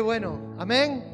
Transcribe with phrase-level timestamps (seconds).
[0.00, 0.54] Bueno.
[0.58, 1.04] Amén.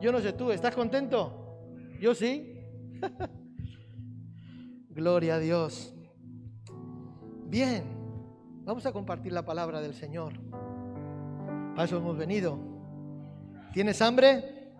[0.00, 1.58] Yo no sé tú, ¿estás contento?
[2.00, 2.58] Yo sí.
[4.90, 5.94] Gloria a Dios.
[7.46, 7.84] Bien,
[8.64, 10.32] vamos a compartir la palabra del Señor.
[11.74, 12.58] Para eso hemos venido.
[13.72, 14.72] ¿Tienes hambre?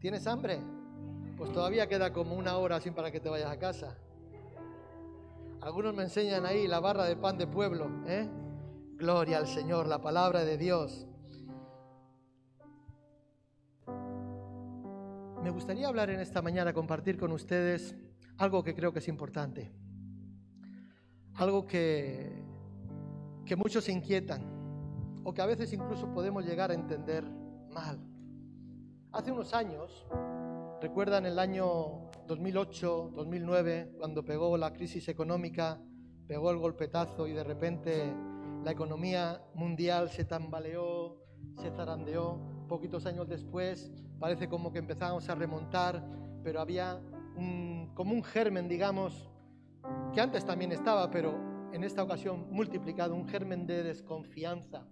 [0.00, 0.60] ¿Tienes hambre?
[1.36, 3.96] Pues todavía queda como una hora sin para que te vayas a casa.
[5.60, 7.90] Algunos me enseñan ahí la barra de pan de pueblo.
[8.06, 8.28] ¿eh?
[8.98, 11.06] Gloria al Señor, la palabra de Dios.
[15.40, 17.94] Me gustaría hablar en esta mañana, compartir con ustedes
[18.38, 19.72] algo que creo que es importante.
[21.34, 22.42] Algo que,
[23.46, 24.42] que muchos inquietan
[25.22, 27.22] o que a veces incluso podemos llegar a entender
[27.70, 28.00] mal.
[29.12, 30.08] Hace unos años,
[30.82, 35.80] recuerdan el año 2008, 2009, cuando pegó la crisis económica,
[36.26, 38.12] pegó el golpetazo y de repente
[38.64, 41.16] la economía mundial se tambaleó,
[41.60, 42.40] se zarandeó.
[42.68, 46.04] Poquitos años después parece como que empezamos a remontar,
[46.42, 47.00] pero había
[47.94, 49.30] como un germen, digamos,
[50.12, 54.86] que antes también estaba, pero en esta ocasión multiplicado, un germen de desconfianza.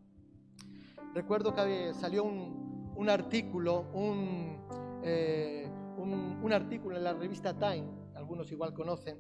[1.15, 3.87] Recuerdo que salió un, artículo,
[5.03, 9.19] eh, un, un, artículo en la revista Time, algunos igual conocen,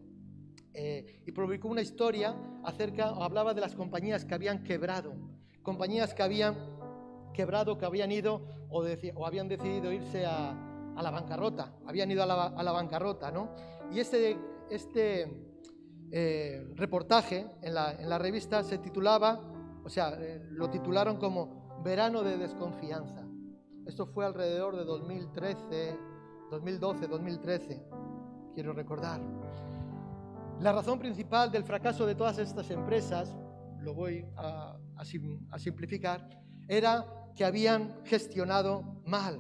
[0.78, 5.14] eh, y publicó una historia acerca, hablaba de las compañías que habían quebrado,
[5.62, 6.54] compañías que habían
[7.32, 10.50] quebrado, que habían ido o, o habían decidido irse a,
[10.94, 13.54] a la bancarrota, habían ido a la, a la, bancarrota, ¿no?
[13.90, 14.38] Y este,
[14.68, 15.56] este
[16.12, 19.40] eh, reportaje en la, en la, revista se titulaba,
[19.82, 23.26] o sea, eh, lo titularon como Verano de Desconfianza.
[23.86, 25.98] Esto fue alrededor de 2013,
[26.50, 27.82] 2012, 2013,
[28.54, 29.22] quiero recordar.
[30.60, 33.36] La razón principal del fracaso de todas estas empresas,
[33.80, 34.78] lo voy a,
[35.58, 36.28] simplificar,
[36.66, 39.38] era que habían gestionado mal.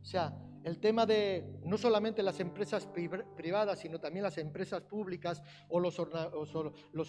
[0.00, 0.32] O sea,
[0.62, 2.88] el tema de no solamente las empresas
[3.36, 5.98] privadas, sino también las empresas públicas o los,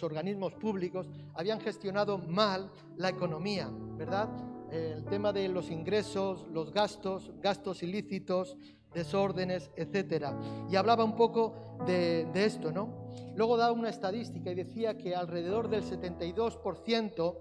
[0.02, 4.28] organismos públicos habían gestionado mal la economía, ¿verdad?
[4.72, 8.56] El tema de los ingresos, los gastos, gastos ilícitos,
[8.92, 10.26] desórdenes, etc.
[10.68, 13.03] Y hablaba un poco de, esto, ¿no?
[13.34, 17.38] Luego daba una estadística y decía que alrededor del 72%,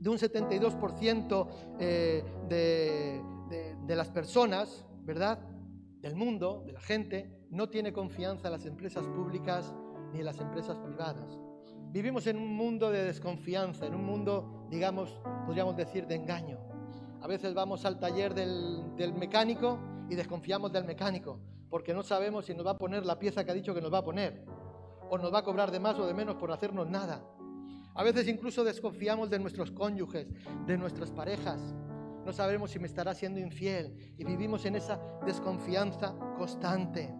[0.00, 3.22] de un 72% eh, de,
[3.86, 5.38] de las personas, ¿verdad?
[6.00, 9.72] Del mundo, de la gente, no tiene confianza en las empresas públicas
[10.12, 11.38] ni en las empresas privadas.
[11.90, 16.58] Vivimos en un mundo de desconfianza, en un mundo, digamos, podríamos decir, de engaño.
[17.20, 19.78] A veces vamos al taller del, del mecánico
[20.10, 21.38] y desconfiamos del mecánico,
[21.70, 23.92] porque no sabemos si nos va a poner la pieza que ha dicho que nos
[23.92, 24.44] va a poner,
[25.10, 27.22] o nos va a cobrar de más o de menos por hacernos nada.
[27.94, 30.28] A veces incluso desconfiamos de nuestros cónyuges,
[30.66, 31.74] de nuestras parejas,
[32.24, 37.14] no sabemos si me estará siendo infiel y vivimos en esa desconfianza constante.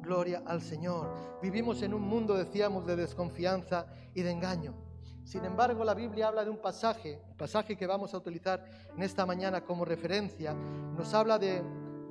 [0.00, 1.38] Gloria al Señor.
[1.40, 4.74] Vivimos en un mundo, decíamos, de desconfianza y de engaño.
[5.22, 8.64] Sin embargo, la Biblia habla de un pasaje, el pasaje que vamos a utilizar
[8.96, 11.62] en esta mañana como referencia, nos habla de,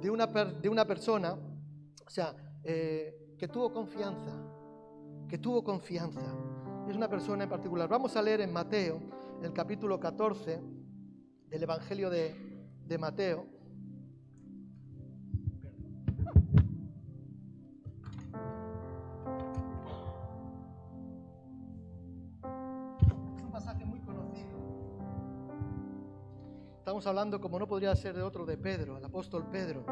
[0.09, 4.31] una, de una, persona, o sea, eh, que tuvo confianza,
[5.27, 6.21] que tuvo confianza.
[6.87, 7.89] Es una persona en particular.
[7.89, 9.01] Vamos a leer en Mateo,
[9.43, 10.61] el capítulo 14,
[11.49, 12.33] del Evangelio de,
[12.85, 13.45] de Mateo.
[23.35, 24.57] Es un pasaje muy conocido.
[26.77, 29.85] Estamos hablando, como no podría ser de otro, de Pedro, el apóstol Pedro.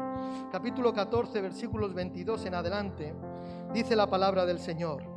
[0.50, 3.14] Capítulo 14, versículos 22 en adelante,
[3.74, 5.15] dice la palabra del Señor.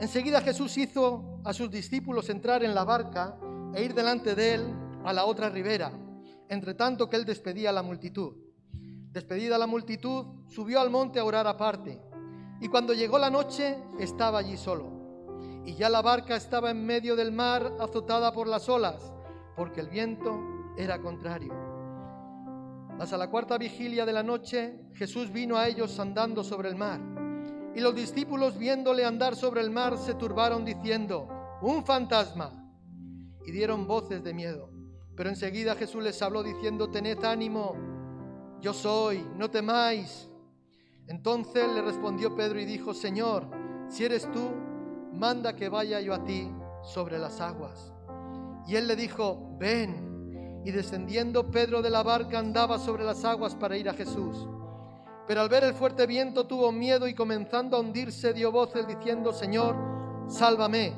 [0.00, 3.36] Enseguida Jesús hizo a sus discípulos entrar en la barca
[3.74, 4.74] e ir delante de él
[5.04, 5.92] a la otra ribera,
[6.48, 8.34] entre tanto que él despedía a la multitud.
[9.12, 12.00] Despedida la multitud, subió al monte a orar aparte,
[12.60, 14.90] y cuando llegó la noche estaba allí solo.
[15.66, 19.12] Y ya la barca estaba en medio del mar, azotada por las olas,
[19.54, 20.40] porque el viento
[20.78, 21.52] era contrario.
[22.98, 27.19] Hasta la cuarta vigilia de la noche, Jesús vino a ellos andando sobre el mar.
[27.74, 31.28] Y los discípulos, viéndole andar sobre el mar, se turbaron diciendo,
[31.62, 32.52] un fantasma.
[33.46, 34.70] Y dieron voces de miedo.
[35.16, 37.76] Pero enseguida Jesús les habló diciendo, tened ánimo,
[38.60, 40.28] yo soy, no temáis.
[41.06, 43.48] Entonces le respondió Pedro y dijo, Señor,
[43.88, 44.52] si eres tú,
[45.12, 46.50] manda que vaya yo a ti
[46.82, 47.92] sobre las aguas.
[48.66, 50.62] Y él le dijo, ven.
[50.64, 54.46] Y descendiendo Pedro de la barca andaba sobre las aguas para ir a Jesús.
[55.30, 59.32] Pero al ver el fuerte viento tuvo miedo y comenzando a hundirse dio voces diciendo,
[59.32, 59.76] Señor,
[60.26, 60.92] sálvame.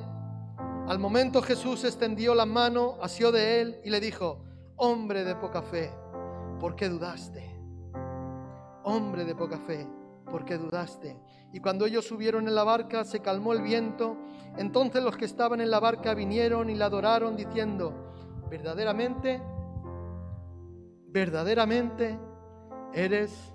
[0.89, 4.43] Al momento Jesús extendió la mano, asió de él y le dijo,
[4.77, 5.91] hombre de poca fe,
[6.59, 7.61] ¿por qué dudaste?
[8.85, 9.87] Hombre de poca fe,
[10.31, 11.21] ¿por qué dudaste?
[11.53, 14.17] Y cuando ellos subieron en la barca, se calmó el viento.
[14.57, 18.15] Entonces los que estaban en la barca vinieron y la adoraron diciendo,
[18.49, 19.43] verdaderamente,
[21.11, 22.19] verdaderamente
[22.95, 23.53] eres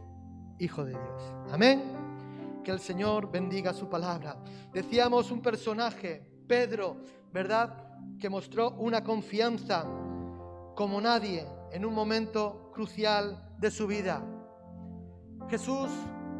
[0.59, 1.33] hijo de Dios.
[1.51, 2.61] Amén.
[2.63, 4.37] Que el Señor bendiga su palabra.
[4.73, 6.97] Decíamos un personaje, Pedro,
[7.31, 8.17] ¿verdad?
[8.19, 9.85] Que mostró una confianza
[10.75, 14.23] como nadie en un momento crucial de su vida.
[15.49, 15.89] Jesús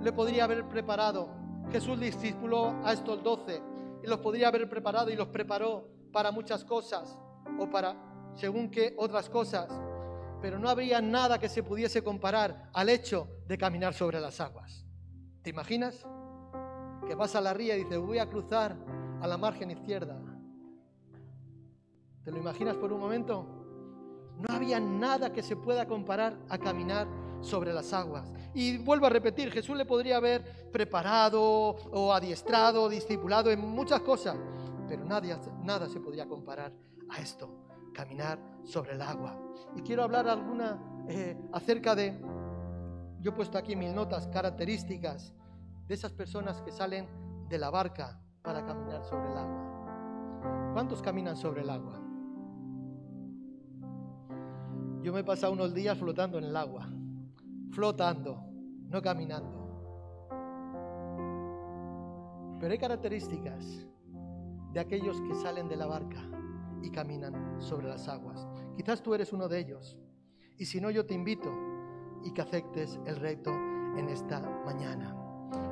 [0.02, 1.30] le podría haber preparado.
[1.72, 3.62] Jesús discipuló a estos doce
[4.04, 7.18] y los podría haber preparado y los preparó para muchas cosas
[7.60, 7.96] o para
[8.36, 9.68] según qué otras cosas.
[10.42, 14.86] Pero no habría nada que se pudiese comparar al hecho de caminar sobre las aguas.
[15.42, 16.06] ¿Te imaginas?
[17.08, 18.76] Que vas a la ría y dices, voy a cruzar
[19.22, 20.20] a la margen izquierda.
[22.24, 23.46] ¿Te lo imaginas por un momento?
[24.38, 27.08] No había nada que se pueda comparar a caminar
[27.42, 28.32] sobre las aguas.
[28.54, 34.36] Y vuelvo a repetir, Jesús le podría haber preparado o adiestrado, discipulado en muchas cosas,
[34.88, 36.74] pero nada se podía comparar
[37.10, 37.67] a esto,
[37.98, 39.36] caminar sobre el agua.
[39.76, 40.80] Y quiero hablar alguna
[41.10, 42.16] eh, acerca de,
[43.20, 45.34] yo he puesto aquí mil notas, características
[45.88, 47.08] de esas personas que salen
[47.50, 50.72] de la barca para caminar sobre el agua.
[50.74, 52.00] ¿Cuántos caminan sobre el agua?
[55.02, 56.88] Yo me he pasado unos días flotando en el agua,
[57.72, 58.44] flotando,
[58.90, 59.58] no caminando.
[62.60, 63.88] Pero hay características
[64.74, 66.37] de aquellos que salen de la barca
[66.82, 68.48] y caminan sobre las aguas.
[68.76, 69.98] Quizás tú eres uno de ellos.
[70.58, 71.52] Y si no, yo te invito
[72.24, 75.16] y que aceptes el reto en esta mañana.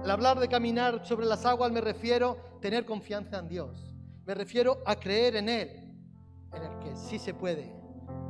[0.03, 3.95] Al hablar de caminar sobre las aguas me refiero a tener confianza en Dios.
[4.25, 5.69] Me refiero a creer en Él,
[6.53, 7.73] en el que sí se puede.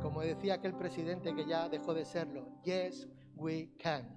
[0.02, 2.48] Como decía aquel presidente que ya dejó de serlo.
[2.64, 4.08] Yes, we can.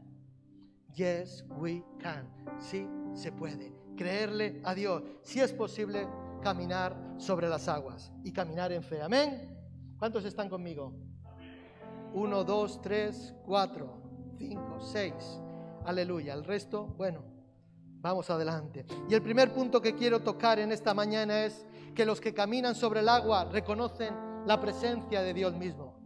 [0.94, 2.28] Yes, we can.
[2.60, 3.74] Sí se puede.
[3.96, 5.04] Creerle a Dios.
[5.24, 6.08] Si es posible
[6.40, 9.02] caminar sobre las aguas y caminar en fe.
[9.02, 9.58] Amén.
[9.98, 10.94] ¿Cuántos están conmigo?
[12.14, 14.02] Uno, dos, tres, cuatro,
[14.38, 15.14] cinco, seis.
[15.86, 16.34] Aleluya.
[16.34, 17.24] El resto, bueno,
[18.02, 18.86] vamos adelante.
[19.10, 22.76] Y el primer punto que quiero tocar en esta mañana es que los que caminan
[22.76, 24.16] sobre el agua reconocen
[24.46, 26.00] la presencia de Dios mismo.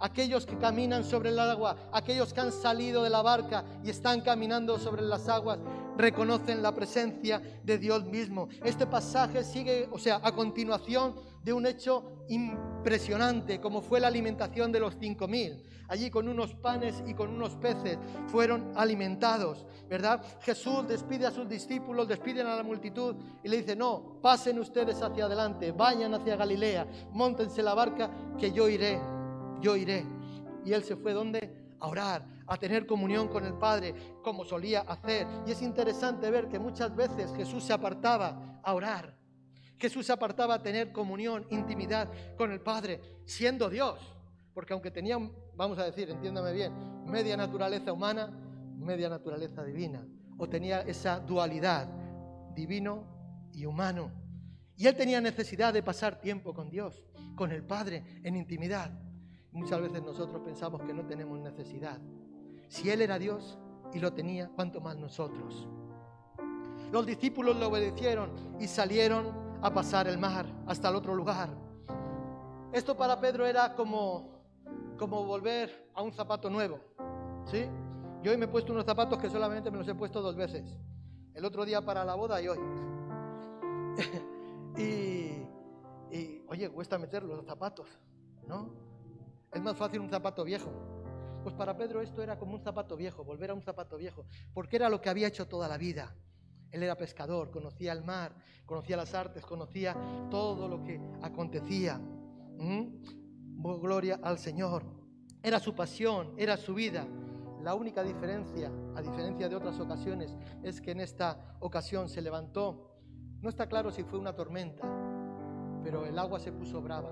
[0.00, 4.20] Aquellos que caminan sobre el agua, aquellos que han salido de la barca y están
[4.20, 5.58] caminando sobre las aguas,
[5.98, 8.48] reconocen la presencia de Dios mismo.
[8.64, 14.70] Este pasaje sigue, o sea, a continuación de un hecho impresionante, como fue la alimentación
[14.70, 15.64] de los cinco mil.
[15.88, 20.22] Allí con unos panes y con unos peces fueron alimentados, ¿verdad?
[20.42, 25.00] Jesús despide a sus discípulos, despiden a la multitud y le dice, no, pasen ustedes
[25.02, 29.00] hacia adelante, vayan hacia Galilea, montense la barca, que yo iré,
[29.62, 30.04] yo iré.
[30.64, 31.56] Y él se fue donde?
[31.80, 35.26] A orar, a tener comunión con el Padre, como solía hacer.
[35.46, 39.16] Y es interesante ver que muchas veces Jesús se apartaba a orar.
[39.78, 44.00] Jesús se apartaba a tener comunión, intimidad con el Padre, siendo Dios.
[44.54, 45.18] Porque aunque tenía,
[45.54, 46.72] vamos a decir, entiéndame bien,
[47.04, 48.26] media naturaleza humana,
[48.76, 50.04] media naturaleza divina.
[50.38, 51.88] O tenía esa dualidad,
[52.54, 54.10] divino y humano.
[54.76, 57.04] Y él tenía necesidad de pasar tiempo con Dios,
[57.36, 58.90] con el Padre, en intimidad.
[59.52, 62.00] Muchas veces nosotros pensamos que no tenemos necesidad.
[62.68, 63.58] Si Él era Dios
[63.92, 65.66] y lo tenía, ¿cuánto más nosotros?
[66.92, 69.32] Los discípulos le obedecieron y salieron
[69.62, 71.50] a pasar el mar hasta el otro lugar.
[72.72, 74.42] Esto para Pedro era como,
[74.98, 76.78] como volver a un zapato nuevo.
[77.46, 77.66] ¿sí?
[78.22, 80.64] Yo hoy me he puesto unos zapatos que solamente me los he puesto dos veces.
[81.34, 82.58] El otro día para la boda y hoy.
[84.76, 87.86] y, y, oye, cuesta meter los zapatos,
[88.46, 88.70] ¿no?
[89.52, 90.70] Es más fácil un zapato viejo.
[91.48, 94.76] Pues para Pedro esto era como un zapato viejo, volver a un zapato viejo, porque
[94.76, 96.14] era lo que había hecho toda la vida.
[96.70, 98.34] Él era pescador, conocía el mar,
[98.66, 99.96] conocía las artes, conocía
[100.30, 101.96] todo lo que acontecía.
[101.96, 103.62] ¿Mm?
[103.80, 104.84] Gloria al Señor.
[105.42, 107.06] Era su pasión, era su vida.
[107.62, 112.94] La única diferencia, a diferencia de otras ocasiones, es que en esta ocasión se levantó.
[113.40, 114.82] No está claro si fue una tormenta,
[115.82, 117.10] pero el agua se puso brava.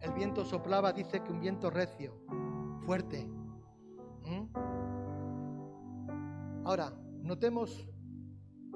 [0.00, 2.24] El viento soplaba, dice que un viento recio,
[2.84, 3.26] fuerte.
[4.26, 4.46] ¿Mm?
[6.64, 7.88] Ahora, notemos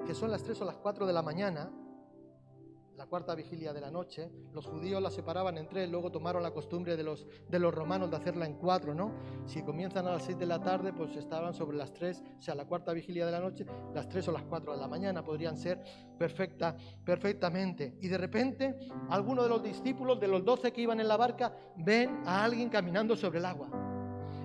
[0.05, 1.71] que son las 3 o las 4 de la mañana,
[2.99, 6.51] la cuarta vigilia de la noche, los judíos la separaban en tres, luego tomaron la
[6.51, 9.13] costumbre de los, de los romanos de hacerla en cuatro, ¿no?
[9.45, 12.55] Si comienzan a las seis de la tarde, pues estaban sobre las tres, o sea,
[12.55, 15.55] la cuarta vigilia de la noche, las tres o las cuatro de la mañana podrían
[15.55, 15.81] ser
[16.17, 16.75] perfecta,
[17.05, 17.95] perfectamente.
[18.01, 18.77] Y de repente,
[19.09, 22.67] algunos de los discípulos, de los doce que iban en la barca, ven a alguien
[22.67, 23.88] caminando sobre el agua.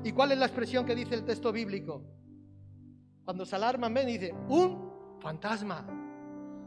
[0.05, 2.05] ¿Y cuál es la expresión que dice el texto bíblico?
[3.25, 5.87] Cuando se alarman, ven y dice, un fantasma.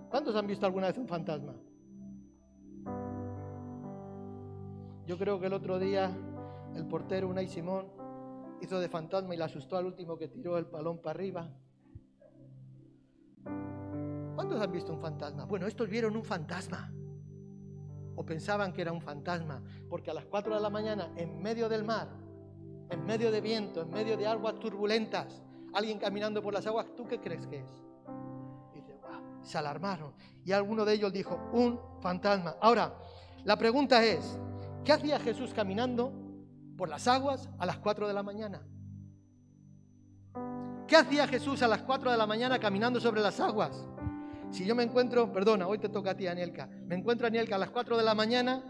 [0.09, 1.53] ¿Cuántos han visto alguna vez un fantasma?
[5.05, 6.11] Yo creo que el otro día
[6.75, 7.87] el portero Unai Simón
[8.59, 11.47] hizo de fantasma y le asustó al último que tiró el palón para arriba.
[14.33, 15.45] ¿Cuántos han visto un fantasma?
[15.45, 16.91] Bueno, estos vieron un fantasma.
[18.15, 19.61] O pensaban que era un fantasma.
[19.87, 22.09] Porque a las 4 de la mañana, en medio del mar,
[22.89, 25.41] en medio de viento, en medio de aguas turbulentas,
[25.73, 27.69] alguien caminando por las aguas, ¿tú qué crees que es?
[28.73, 28.97] Y dice,
[29.41, 30.13] se alarmaron.
[30.45, 32.55] Y alguno de ellos dijo, un fantasma.
[32.61, 32.93] Ahora,
[33.43, 34.39] la pregunta es,
[34.87, 36.13] ¿Qué hacía Jesús caminando
[36.77, 38.61] por las aguas a las 4 de la mañana?
[40.87, 43.85] ¿Qué hacía Jesús a las 4 de la mañana caminando sobre las aguas?
[44.49, 47.57] Si yo me encuentro, perdona, hoy te toca a ti, Anielka, me encuentro a Anielka
[47.57, 48.63] a las 4 de la mañana,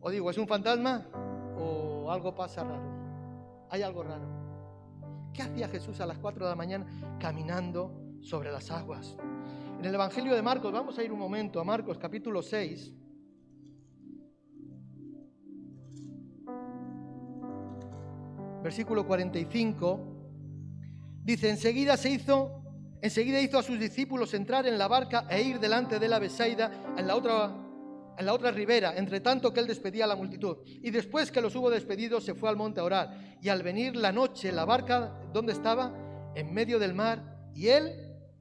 [0.00, 1.06] o digo, ¿es un fantasma
[2.10, 3.66] algo pasa raro?
[3.70, 4.26] Hay algo raro.
[5.32, 6.86] ¿Qué hacía Jesús a las 4 de la mañana
[7.18, 9.16] caminando sobre las aguas?
[9.78, 12.94] En el Evangelio de Marcos, vamos a ir un momento a Marcos capítulo 6.
[18.64, 20.00] versículo 45,
[21.22, 22.62] dice, enseguida se hizo,
[23.02, 26.72] enseguida hizo a sus discípulos entrar en la barca e ir delante de la Besaida
[26.96, 27.54] en la otra
[28.16, 30.58] en la otra ribera, entre tanto que él despedía a la multitud.
[30.64, 33.38] Y después que los hubo despedido, se fue al monte a orar.
[33.40, 35.92] Y al venir la noche, la barca, ¿dónde estaba?
[36.34, 37.50] En medio del mar.
[37.54, 37.92] Y él,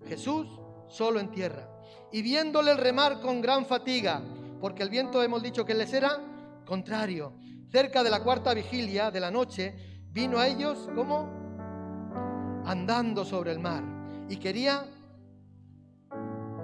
[0.07, 0.47] Jesús,
[0.87, 1.69] solo en tierra.
[2.11, 4.21] Y viéndole el remar con gran fatiga,
[4.61, 6.19] porque el viento hemos dicho que les era
[6.65, 7.33] contrario.
[7.71, 9.73] Cerca de la cuarta vigilia de la noche,
[10.11, 11.43] vino a ellos como
[12.65, 13.83] andando sobre el mar
[14.29, 14.85] y quería,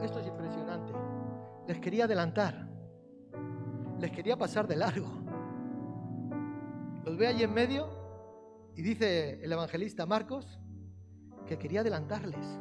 [0.03, 0.93] esto es impresionante,
[1.67, 2.68] les quería adelantar,
[3.99, 5.09] les quería pasar de largo.
[7.03, 7.89] Los ve allí en medio
[8.75, 10.59] y dice el evangelista Marcos
[11.45, 12.59] que quería adelantarles.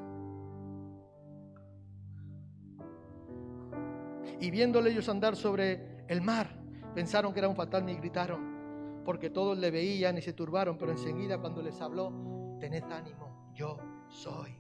[4.41, 6.49] Y viéndole ellos andar sobre el mar,
[6.95, 10.93] pensaron que era un fantasma y gritaron, porque todos le veían y se turbaron, pero
[10.93, 12.13] enseguida cuando les habló,
[12.61, 13.79] tened ánimo, yo
[14.09, 14.57] soy,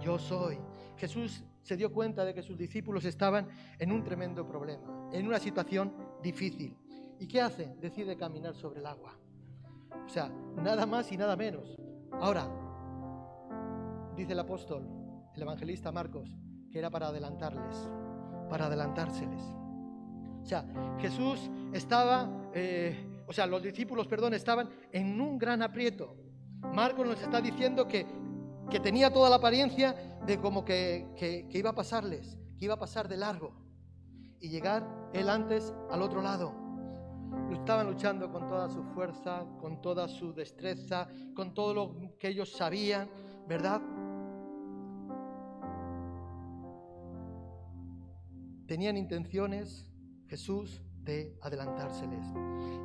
[0.00, 0.58] yo soy.
[0.96, 5.38] Jesús se dio cuenta de que sus discípulos estaban en un tremendo problema, en una
[5.38, 6.76] situación difícil.
[7.18, 7.74] ¿Y qué hace?
[7.80, 9.16] Decide caminar sobre el agua.
[10.04, 11.76] O sea, nada más y nada menos.
[12.12, 12.48] Ahora,
[14.16, 14.88] dice el apóstol,
[15.34, 16.36] el evangelista Marcos,
[16.70, 17.76] que era para adelantarles,
[18.48, 19.42] para adelantárseles.
[20.42, 20.64] O sea,
[20.98, 26.16] Jesús estaba eh, o sea, los discípulos, perdón, estaban en un gran aprieto.
[26.74, 28.06] Marcos nos está diciendo que,
[28.72, 32.78] que tenía toda la apariencia de como que, que, iba a pasarles, que iba a
[32.78, 33.52] pasar de largo
[34.40, 36.54] y llegar él antes al otro lado.
[37.52, 42.50] Estaban luchando con toda su fuerza, con toda su destreza, con todo lo que ellos
[42.50, 43.10] sabían,
[43.46, 43.82] ¿verdad?
[48.66, 49.86] Tenían intenciones,
[50.28, 52.24] Jesús, de adelantárseles.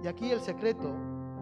[0.04, 0.94] Y aquí el secreto,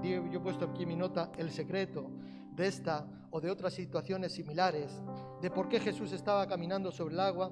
[0.03, 2.11] yo he puesto aquí mi nota, el secreto
[2.55, 5.01] de esta o de otras situaciones similares,
[5.41, 7.51] de por qué Jesús estaba caminando sobre el agua,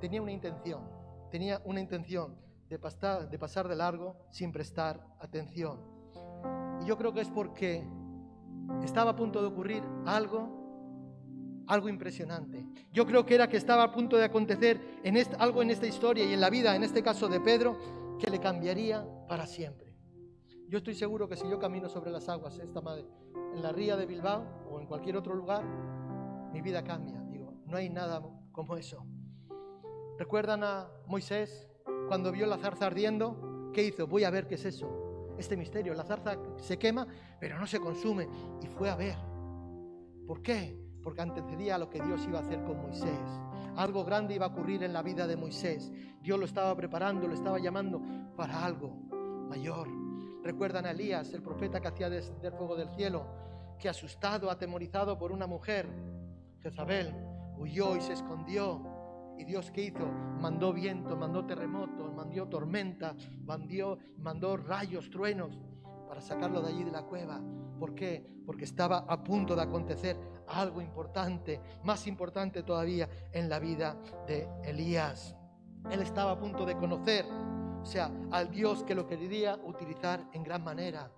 [0.00, 0.88] tenía una intención,
[1.30, 2.36] tenía una intención
[2.68, 5.80] de pasar, de largo sin prestar atención.
[6.82, 7.86] Y yo creo que es porque
[8.84, 10.64] estaba a punto de ocurrir algo
[11.68, 12.64] algo impresionante.
[12.92, 16.24] Yo creo que era que estaba a punto de acontecer en algo en esta historia
[16.24, 17.76] y en la vida, en este caso de Pedro,
[18.20, 19.85] que le cambiaría para siempre.
[20.68, 23.06] Yo estoy seguro que si yo camino sobre las aguas esta madre,
[23.54, 25.64] en la ría de Bilbao o en cualquier otro lugar,
[26.52, 27.20] mi vida cambia.
[27.30, 28.20] Digo, no hay nada
[28.50, 29.04] como eso.
[30.18, 31.68] ¿Recuerdan a Moisés
[32.08, 33.70] cuando vio la zarza ardiendo?
[33.72, 34.08] ¿Qué hizo?
[34.08, 35.34] Voy a ver qué es eso.
[35.38, 35.94] Este misterio.
[35.94, 37.06] La zarza se quema,
[37.38, 38.28] pero no se consume.
[38.60, 39.16] Y fue a ver.
[40.26, 40.76] ¿Por qué?
[41.00, 43.20] Porque antecedía a lo que Dios iba a hacer con Moisés.
[43.76, 45.92] Algo grande iba a ocurrir en la vida de Moisés.
[46.22, 48.00] Dios lo estaba preparando, lo estaba llamando
[48.34, 48.90] para algo
[49.48, 50.05] mayor.
[50.46, 53.26] Recuerdan a Elías, el profeta que hacía descender fuego del cielo,
[53.80, 55.88] que asustado, atemorizado por una mujer,
[56.60, 57.12] Jezabel,
[57.58, 58.80] huyó y se escondió.
[59.36, 60.06] ¿Y Dios qué hizo?
[60.06, 65.58] Mandó viento, mandó terremotos, mandó tormenta, mandó, mandó rayos, truenos
[66.06, 67.42] para sacarlo de allí de la cueva.
[67.80, 68.24] ¿Por qué?
[68.46, 74.48] Porque estaba a punto de acontecer algo importante, más importante todavía en la vida de
[74.62, 75.34] Elías.
[75.90, 77.26] Él estaba a punto de conocer,
[77.86, 81.10] sea, al Dios que lo quería utilizar en gran manera.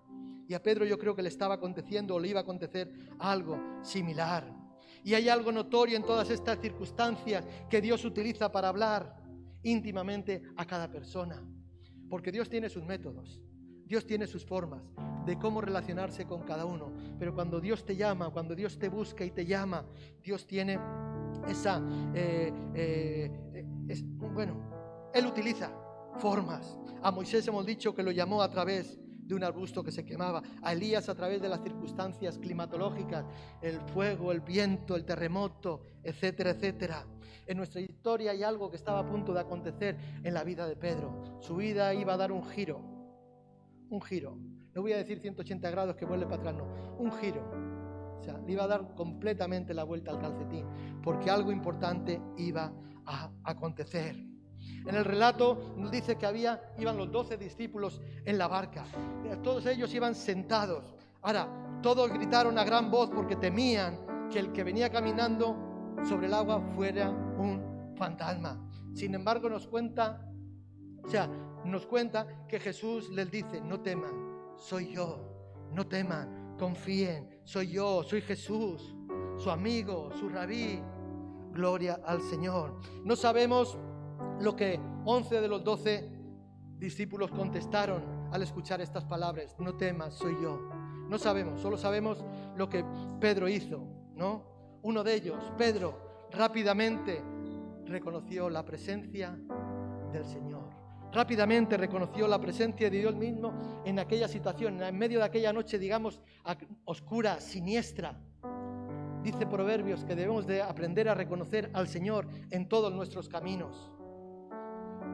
[0.46, 3.58] Y a Pedro yo creo que le estaba aconteciendo o le iba a acontecer algo
[3.82, 4.50] similar.
[5.04, 9.16] Y hay algo notorio en todas estas circunstancias que Dios utiliza para hablar
[9.62, 11.42] íntimamente a cada persona.
[12.08, 13.40] Porque Dios tiene sus métodos,
[13.84, 14.82] Dios tiene sus formas
[15.26, 16.92] de cómo relacionarse con cada uno.
[17.18, 19.84] Pero cuando Dios te llama, cuando Dios te busca y te llama,
[20.22, 20.78] Dios tiene
[21.46, 21.82] esa...
[22.14, 23.64] Eh, eh,
[24.34, 25.70] bueno, Él utiliza
[26.18, 26.78] formas.
[27.02, 28.98] A Moisés hemos dicho que lo llamó a través
[29.28, 33.26] de un arbusto que se quemaba, a Elías a través de las circunstancias climatológicas,
[33.60, 37.06] el fuego, el viento, el terremoto, etcétera, etcétera.
[37.46, 40.76] En nuestra historia hay algo que estaba a punto de acontecer en la vida de
[40.76, 41.38] Pedro.
[41.40, 42.80] Su vida iba a dar un giro,
[43.90, 44.38] un giro.
[44.74, 47.42] No voy a decir 180 grados que vuelve para atrás, no, un giro.
[48.18, 50.66] O sea, le iba a dar completamente la vuelta al calcetín,
[51.02, 52.72] porque algo importante iba
[53.04, 54.27] a acontecer.
[54.86, 58.84] En el relato nos dice que había, iban los doce discípulos en la barca.
[59.42, 60.94] Todos ellos iban sentados.
[61.22, 61.48] Ahora,
[61.82, 66.60] todos gritaron a gran voz porque temían que el que venía caminando sobre el agua
[66.74, 68.68] fuera un fantasma.
[68.94, 70.28] Sin embargo, nos cuenta,
[71.04, 71.28] o sea,
[71.64, 78.02] nos cuenta que Jesús les dice, no teman, soy yo, no teman, confíen, soy yo,
[78.02, 78.94] soy Jesús,
[79.36, 80.82] su amigo, su rabí.
[81.50, 82.78] Gloria al Señor.
[83.04, 83.78] No sabemos
[84.40, 86.08] lo que 11 de los 12
[86.78, 89.56] discípulos contestaron al escuchar estas palabras.
[89.58, 90.70] No temas, soy yo.
[91.08, 92.24] No sabemos, solo sabemos
[92.56, 92.84] lo que
[93.20, 93.82] Pedro hizo,
[94.14, 94.78] ¿no?
[94.82, 97.22] Uno de ellos, Pedro, rápidamente
[97.86, 99.36] reconoció la presencia
[100.12, 100.68] del Señor.
[101.12, 105.78] Rápidamente reconoció la presencia de Dios mismo en aquella situación, en medio de aquella noche,
[105.78, 106.20] digamos,
[106.84, 108.20] oscura, siniestra.
[109.22, 113.90] Dice Proverbios que debemos de aprender a reconocer al Señor en todos nuestros caminos.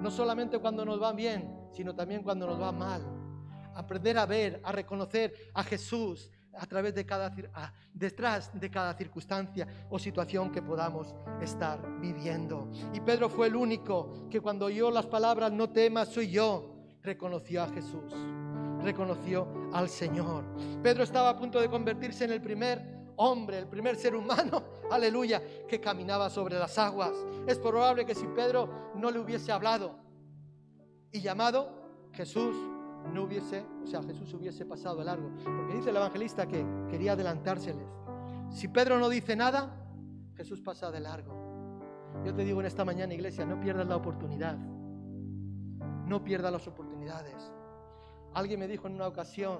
[0.04, 3.00] No solamente cuando nos va bien, sino también cuando nos va mal.
[3.75, 7.34] Aprender a ver, a reconocer a Jesús a través de cada,
[7.94, 12.70] detrás de cada circunstancia o situación que podamos estar viviendo.
[12.92, 17.62] Y Pedro fue el único que cuando oyó las palabras, no temas, soy yo, reconoció
[17.62, 18.12] a Jesús,
[18.83, 20.44] reconoció al Señor.
[20.83, 25.42] Pedro estaba a punto de convertirse en el primer hombre, el primer ser humano, aleluya,
[25.68, 27.12] que caminaba sobre las aguas.
[27.46, 29.96] Es probable que si Pedro no le hubiese hablado
[31.12, 32.57] y llamado, Jesús
[33.12, 35.31] no hubiese, o sea, Jesús hubiese pasado de largo.
[35.44, 37.87] Porque dice el evangelista que quería adelantárseles.
[38.50, 39.74] Si Pedro no dice nada,
[40.37, 41.44] Jesús pasa de largo.
[42.24, 44.57] Yo te digo en esta mañana, iglesia, no pierdas la oportunidad.
[44.57, 47.53] No pierdas las oportunidades.
[48.35, 49.59] Alguien me dijo en una ocasión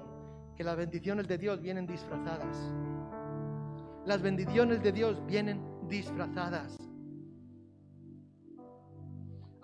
[0.55, 2.71] que las bendiciones de Dios vienen disfrazadas.
[4.05, 6.77] Las bendiciones de Dios vienen disfrazadas.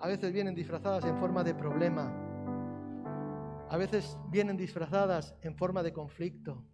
[0.00, 2.12] A veces vienen disfrazadas en forma de problema.
[3.70, 6.64] A veces vienen disfrazadas en forma de conflicto.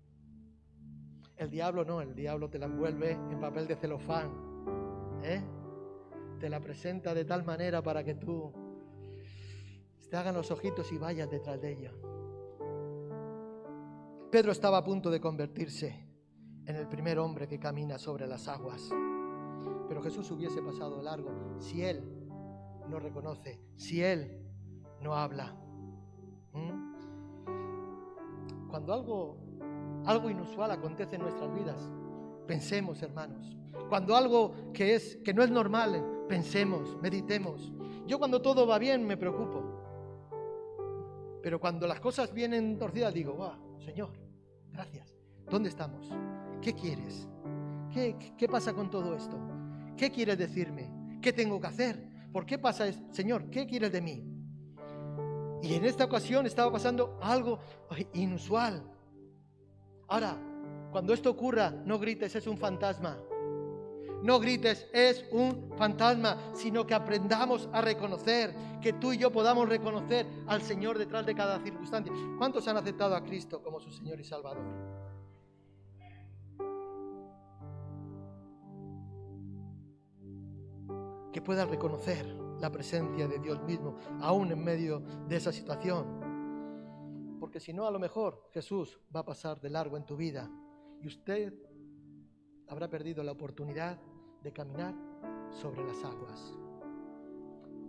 [1.37, 4.31] El diablo no, el diablo te la envuelve en papel de celofán.
[5.23, 5.43] ¿eh?
[6.41, 8.51] Te la presenta de tal manera para que tú
[10.09, 11.93] te hagan los ojitos y vayas detrás de ella.
[14.33, 16.08] Pedro estaba a punto de convertirse
[16.69, 18.91] en el primer hombre que camina sobre las aguas.
[19.89, 22.05] Pero Jesús hubiese pasado largo si Él
[22.89, 24.39] no reconoce, si Él
[25.01, 25.57] no habla.
[26.53, 26.89] ¿Mm?
[28.69, 29.39] Cuando algo,
[30.05, 31.91] algo inusual acontece en nuestras vidas,
[32.47, 33.57] pensemos, hermanos.
[33.89, 37.73] Cuando algo que, es, que no es normal, pensemos, meditemos.
[38.07, 39.65] Yo cuando todo va bien me preocupo.
[41.43, 44.11] Pero cuando las cosas vienen torcidas digo, wow, Señor,
[44.71, 45.15] gracias.
[45.49, 46.11] ¿Dónde estamos?
[46.61, 47.29] ¿Qué quieres?
[47.93, 49.37] ¿Qué, pasa con todo esto?
[49.97, 51.19] ¿Qué quieres decirme?
[51.21, 52.09] ¿Qué tengo que hacer?
[52.33, 53.03] ¿Por qué pasa esto?
[53.13, 54.25] Señor, ¿qué quieres de mí?
[55.63, 57.59] Y en esta ocasión estaba pasando algo
[58.13, 58.83] inusual.
[60.07, 60.37] Ahora,
[60.93, 63.19] cuando esto ocurra, no grites, es un fantasma.
[64.23, 69.69] No grites, es un fantasma, sino que aprendamos a reconocer, que tú y yo podamos
[69.69, 72.13] reconocer al Señor detrás de cada circunstancia.
[72.37, 74.98] ¿Cuántos han aceptado a Cristo como su Señor y Salvador?
[81.39, 82.27] Que pueda reconocer
[82.61, 84.99] la presencia de Dios mismo, aún en medio
[85.29, 87.39] de esa situación.
[87.39, 90.51] Porque si no, a lo mejor Jesús va a pasar de largo en tu vida
[91.01, 91.55] y usted
[92.67, 94.01] habrá perdido la oportunidad
[94.43, 94.97] de caminar
[95.53, 96.53] sobre las aguas.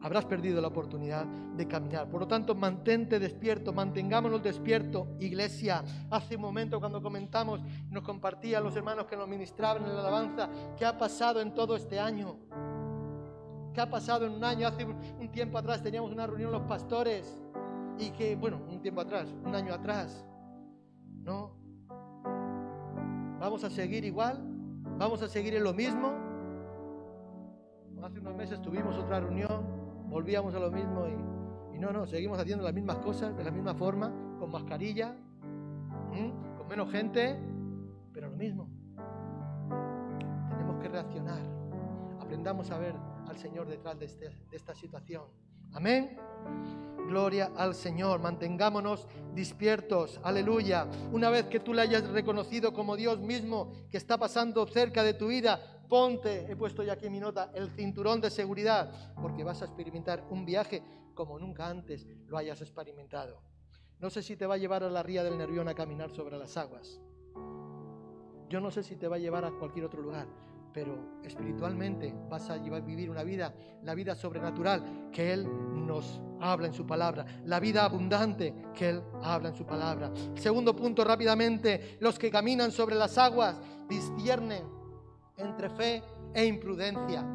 [0.01, 2.07] Habrás perdido la oportunidad de caminar.
[2.07, 5.83] Por lo tanto, mantente despierto, mantengámonos despierto, iglesia.
[6.11, 10.51] Hace un momento cuando comentamos, nos compartían los hermanos que nos ministraban en la alabanza,
[10.77, 12.37] qué ha pasado en todo este año
[13.79, 14.67] ¿Qué ha pasado en un año?
[14.67, 17.41] Hace un tiempo atrás teníamos una reunión los pastores
[17.97, 20.25] y que, bueno, un tiempo atrás, un año atrás,
[21.23, 21.55] ¿no?
[23.39, 24.37] ¿Vamos a seguir igual?
[24.97, 26.11] ¿Vamos a seguir en lo mismo?
[28.03, 29.63] Hace unos meses tuvimos otra reunión,
[30.09, 33.51] volvíamos a lo mismo y, y no, no, seguimos haciendo las mismas cosas de la
[33.51, 35.15] misma forma, con mascarilla,
[36.57, 37.39] con menos gente,
[38.11, 38.67] pero lo mismo.
[40.49, 41.39] Tenemos que reaccionar.
[42.19, 45.23] Aprendamos a ver al Señor detrás de, este, de esta situación.
[45.73, 46.17] Amén.
[47.07, 48.19] Gloria al Señor.
[48.19, 50.19] Mantengámonos despiertos.
[50.23, 50.87] Aleluya.
[51.11, 55.13] Una vez que tú le hayas reconocido como Dios mismo que está pasando cerca de
[55.13, 59.61] tu vida, ponte, he puesto ya aquí mi nota, el cinturón de seguridad, porque vas
[59.61, 60.83] a experimentar un viaje
[61.15, 63.41] como nunca antes lo hayas experimentado.
[63.99, 66.37] No sé si te va a llevar a la ría del Nervión a caminar sobre
[66.37, 67.01] las aguas.
[68.49, 70.27] Yo no sé si te va a llevar a cualquier otro lugar,
[70.79, 75.45] pero espiritualmente vas a vivir una vida, la vida sobrenatural que Él
[75.85, 80.09] nos habla en su palabra, la vida abundante que Él habla en su palabra.
[80.35, 84.63] Segundo punto rápidamente, los que caminan sobre las aguas disciernen
[85.35, 86.01] entre fe
[86.33, 87.25] e imprudencia,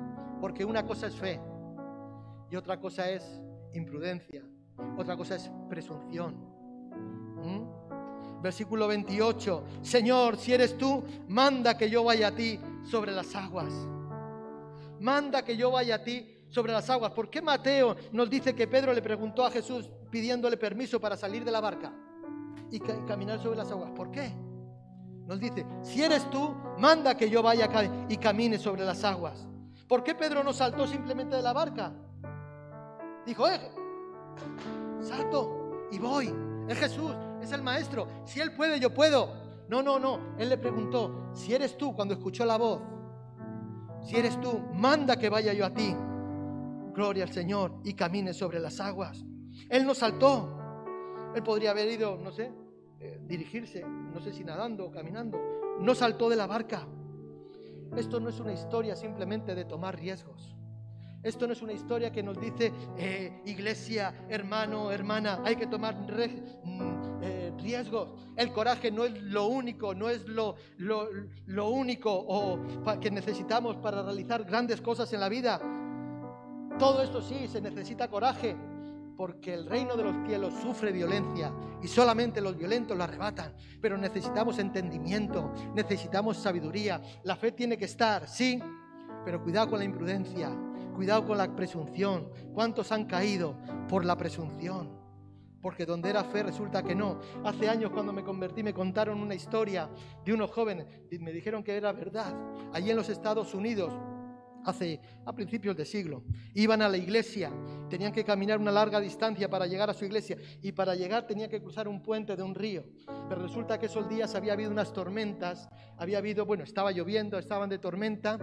[0.40, 1.38] porque una cosa es fe
[2.50, 3.42] y otra cosa es
[3.74, 4.42] imprudencia,
[4.96, 6.34] otra cosa es presunción.
[7.42, 8.40] ¿Mm?
[8.40, 13.72] Versículo 28, Señor, si eres tú, manda que yo vaya a ti sobre las aguas.
[15.00, 17.10] Manda que yo vaya a ti sobre las aguas.
[17.12, 21.44] ¿Por qué Mateo nos dice que Pedro le preguntó a Jesús pidiéndole permiso para salir
[21.44, 21.92] de la barca
[22.70, 23.90] y caminar sobre las aguas?
[23.90, 24.32] ¿Por qué?
[25.26, 27.68] Nos dice, si eres tú, manda que yo vaya
[28.08, 29.46] y camine sobre las aguas.
[29.88, 31.92] ¿Por qué Pedro no saltó simplemente de la barca?
[33.26, 33.70] Dijo, eh,
[35.00, 36.32] salto y voy.
[36.68, 38.06] Es Jesús, es el Maestro.
[38.24, 39.43] Si Él puede, yo puedo.
[39.68, 40.36] No, no, no.
[40.38, 42.82] Él le preguntó, si eres tú cuando escuchó la voz,
[44.02, 45.94] si eres tú, manda que vaya yo a ti.
[46.92, 49.24] Gloria al Señor y camine sobre las aguas.
[49.68, 50.58] Él no saltó.
[51.34, 52.52] Él podría haber ido, no sé,
[53.00, 55.38] eh, dirigirse, no sé si nadando o caminando.
[55.80, 56.86] No saltó de la barca.
[57.96, 60.54] Esto no es una historia simplemente de tomar riesgos.
[61.24, 65.96] Esto no es una historia que nos dice, eh, iglesia, hermano, hermana, hay que tomar
[65.96, 68.10] mm, eh, riesgos.
[68.36, 72.60] El coraje no es lo único, no es lo, lo, único o
[73.00, 75.58] que necesitamos para realizar grandes cosas en la vida.
[76.78, 78.54] Todo esto sí, se necesita coraje,
[79.16, 83.54] porque el reino de los cielos sufre violencia y solamente los violentos la arrebatan.
[83.80, 87.00] Pero necesitamos entendimiento, necesitamos sabiduría.
[87.22, 88.60] La fe tiene que estar, sí,
[89.24, 90.50] pero cuidado con la imprudencia.
[90.94, 92.30] Cuidado con la presunción.
[92.52, 93.56] ¿Cuántos han caído
[93.88, 94.90] por la presunción?
[95.60, 97.20] Porque donde era fe resulta que no.
[97.44, 99.88] Hace años cuando me convertí me contaron una historia
[100.24, 102.34] de unos jóvenes y me dijeron que era verdad.
[102.72, 103.92] Allí en los Estados Unidos
[104.64, 106.24] hace a principios de siglo.
[106.54, 107.50] Iban a la iglesia,
[107.88, 111.50] tenían que caminar una larga distancia para llegar a su iglesia y para llegar tenían
[111.50, 112.84] que cruzar un puente de un río.
[113.28, 117.68] Pero resulta que esos días había habido unas tormentas, había habido, bueno, estaba lloviendo, estaban
[117.68, 118.38] de tormenta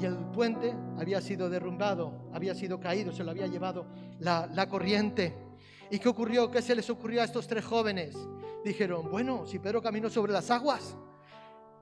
[0.00, 3.86] y el puente había sido derrumbado, había sido caído, se lo había llevado
[4.18, 5.34] la, la corriente.
[5.90, 6.50] ¿Y qué ocurrió?
[6.50, 8.16] ¿Qué se les ocurrió a estos tres jóvenes?
[8.64, 10.96] Dijeron, bueno, si Pedro caminó sobre las aguas,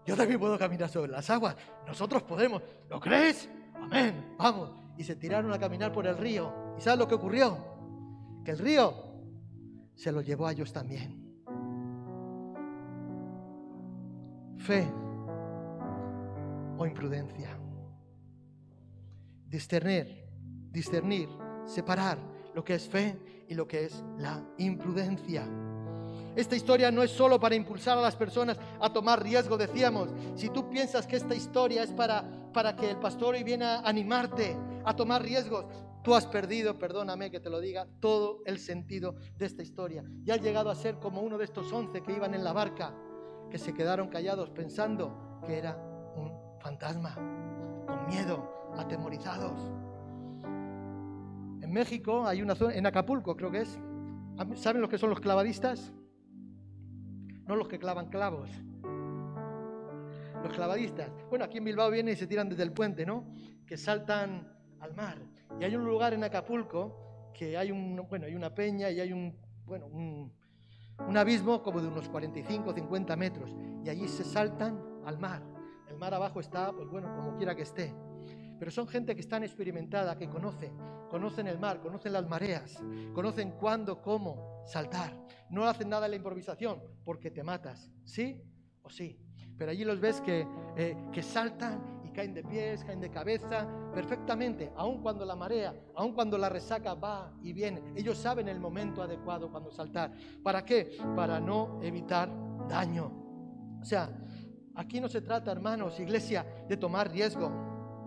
[0.07, 1.57] yo también puedo caminar sobre las aguas.
[1.87, 2.62] Nosotros podemos.
[2.88, 3.48] ¿Lo crees?
[3.82, 4.70] Amén, vamos.
[4.96, 6.52] Y se tiraron a caminar por el río.
[6.78, 7.58] ¿Y sabes lo que ocurrió?
[8.44, 8.94] Que el río
[9.94, 11.18] se lo llevó a ellos también.
[14.58, 14.86] Fe
[16.78, 17.58] o imprudencia.
[19.46, 20.26] Discernir,
[20.70, 21.28] discernir,
[21.66, 22.18] separar
[22.54, 25.46] lo que es fe y lo que es la imprudencia.
[26.36, 30.08] Esta historia no es solo para impulsar a las personas a tomar riesgo, decíamos.
[30.36, 33.80] Si tú piensas que esta historia es para, para que el pastor hoy viene a
[33.80, 35.66] animarte a tomar riesgos,
[36.02, 40.04] tú has perdido, perdóname que te lo diga, todo el sentido de esta historia.
[40.24, 42.94] Y has llegado a ser como uno de estos once que iban en la barca,
[43.50, 45.76] que se quedaron callados pensando que era
[46.16, 47.14] un fantasma,
[47.86, 49.60] con miedo, atemorizados.
[51.62, 53.78] En México hay una zona, en Acapulco creo que es,
[54.54, 55.92] ¿saben lo que son los clavadistas?
[57.50, 58.48] no los que clavan clavos.
[60.42, 61.11] Los clavadistas.
[61.29, 63.26] Bueno, aquí en Bilbao vienen y se tiran desde el puente, ¿no?
[63.66, 64.48] Que saltan
[64.81, 65.18] al mar.
[65.61, 69.12] Y hay un lugar en Acapulco que hay un, bueno, hay una peña y hay
[69.12, 70.33] un, bueno, un,
[71.16, 73.55] abismo como de unos 45 o 50 metros.
[73.85, 75.42] Y allí se saltan al mar.
[75.88, 77.94] El mar abajo está, pues bueno, como quiera que esté.
[78.59, 80.70] Pero son gente que están experimentada, que conoce,
[81.09, 82.83] conocen el mar, conocen las mareas,
[83.14, 85.16] conocen cuándo, cómo saltar.
[85.48, 88.42] No hacen nada en la improvisación porque te matas, ¿sí
[88.83, 89.18] o sí?
[89.61, 93.68] Pero allí los ves que, eh, que saltan y caen de pies, caen de cabeza,
[93.92, 97.92] perfectamente, aun cuando la marea, aun cuando la resaca va y viene.
[97.94, 100.14] Ellos saben el momento adecuado cuando saltar.
[100.42, 100.96] ¿Para qué?
[101.14, 102.33] Para no evitar
[102.70, 103.12] daño.
[103.79, 104.09] O sea,
[104.77, 107.53] aquí no se trata, hermanos, iglesia, de tomar riesgo.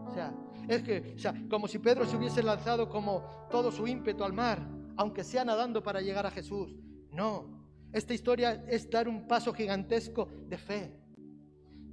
[0.07, 0.33] O sea,
[0.67, 4.33] es que, o sea, como si Pedro se hubiese lanzado como todo su ímpetu al
[4.33, 4.59] mar,
[4.97, 6.75] aunque sea nadando para llegar a Jesús.
[7.11, 11.02] No, esta historia es dar un paso gigantesco de fe.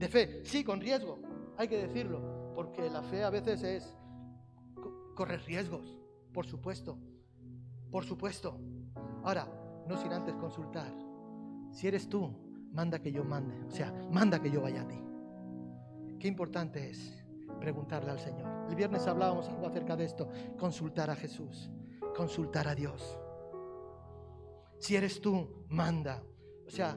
[0.01, 1.19] De fe, sí, con riesgo,
[1.59, 3.95] hay que decirlo, porque la fe a veces es
[5.15, 5.95] correr riesgos,
[6.33, 6.97] por supuesto,
[7.91, 8.59] por supuesto.
[9.23, 9.47] Ahora,
[9.87, 10.91] no sin antes consultar.
[11.71, 12.35] Si eres tú,
[12.73, 14.99] manda que yo mande, o sea, manda que yo vaya a ti.
[16.19, 17.23] Qué importante es
[17.61, 18.71] preguntarle al Señor.
[18.71, 21.71] El viernes hablábamos algo acerca de esto, consultar a Jesús,
[22.17, 23.19] consultar a Dios.
[24.79, 26.23] Si eres tú, manda.
[26.67, 26.97] O sea,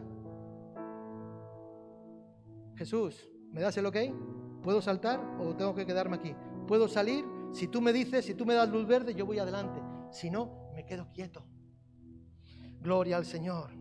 [2.75, 3.97] Jesús, ¿me das el ok?
[4.61, 6.35] ¿Puedo saltar o tengo que quedarme aquí?
[6.67, 7.25] ¿Puedo salir?
[7.51, 9.79] Si tú me dices, si tú me das luz verde, yo voy adelante.
[10.11, 11.45] Si no, me quedo quieto.
[12.81, 13.71] Gloria al Señor.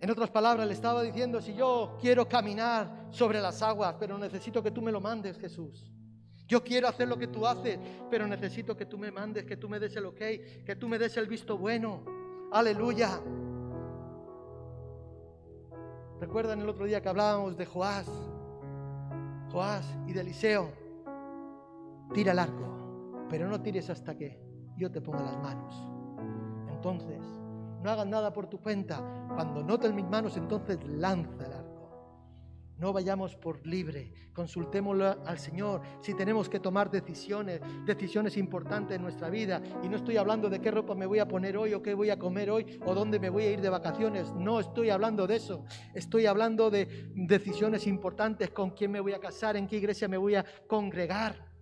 [0.00, 4.62] En otras palabras, le estaba diciendo, si yo quiero caminar sobre las aguas, pero necesito
[4.62, 5.92] que tú me lo mandes, Jesús.
[6.48, 7.78] Yo quiero hacer lo que tú haces,
[8.10, 10.18] pero necesito que tú me mandes, que tú me des el ok,
[10.66, 12.04] que tú me des el visto bueno.
[12.52, 13.22] Aleluya.
[16.22, 18.06] Recuerdan el otro día que hablábamos de Joás,
[19.50, 20.70] Joás y de Eliseo.
[22.14, 24.40] Tira el arco, pero no tires hasta que
[24.76, 25.74] yo te ponga las manos.
[26.70, 27.20] Entonces,
[27.82, 29.02] no hagas nada por tu cuenta.
[29.34, 31.61] Cuando noten mis manos, entonces lanza el arco.
[32.78, 35.82] No vayamos por libre, consultémoslo al Señor.
[36.00, 40.60] Si tenemos que tomar decisiones, decisiones importantes en nuestra vida, y no estoy hablando de
[40.60, 43.20] qué ropa me voy a poner hoy, o qué voy a comer hoy, o dónde
[43.20, 45.64] me voy a ir de vacaciones, no estoy hablando de eso.
[45.94, 50.16] Estoy hablando de decisiones importantes, con quién me voy a casar, en qué iglesia me
[50.16, 51.52] voy a congregar,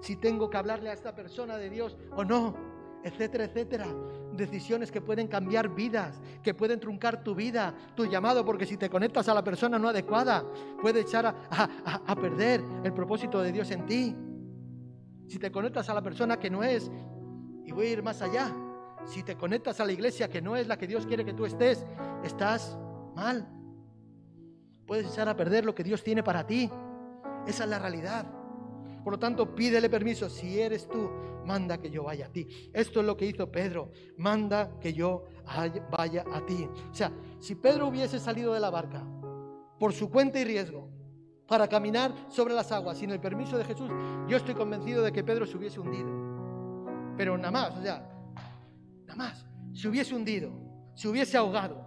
[0.00, 2.54] si tengo que hablarle a esta persona de Dios o no,
[3.04, 3.86] etcétera, etcétera
[4.38, 8.88] decisiones que pueden cambiar vidas, que pueden truncar tu vida, tu llamado, porque si te
[8.88, 10.44] conectas a la persona no adecuada,
[10.80, 14.16] puede echar a, perder el propósito de Dios en ti.
[15.26, 16.90] Si te conectas a la persona que no es,
[17.64, 18.54] y voy a ir más allá,
[19.04, 21.44] si te conectas a la iglesia que no es la que Dios quiere que tú
[21.44, 21.84] estés,
[22.24, 22.78] estás
[23.14, 23.46] mal.
[24.86, 26.70] Puedes echar a perder lo que Dios tiene para ti.
[27.46, 28.37] Esa es la realidad.
[29.02, 30.28] Por lo tanto, pídele permiso.
[30.28, 31.10] Si eres tú,
[31.44, 32.46] manda que yo vaya a ti.
[32.72, 33.90] Esto es lo que hizo Pedro.
[34.16, 35.24] Manda que yo
[35.90, 36.68] vaya a ti.
[36.90, 39.02] O sea, si Pedro hubiese salido de la barca
[39.78, 40.90] por su cuenta y riesgo
[41.46, 43.90] para caminar sobre las aguas sin el permiso de Jesús,
[44.28, 46.28] yo estoy convencido de que Pedro se hubiese hundido.
[47.16, 48.06] Pero nada más, o sea,
[49.06, 50.52] nada más, se hubiese hundido,
[50.94, 51.86] se hubiese ahogado,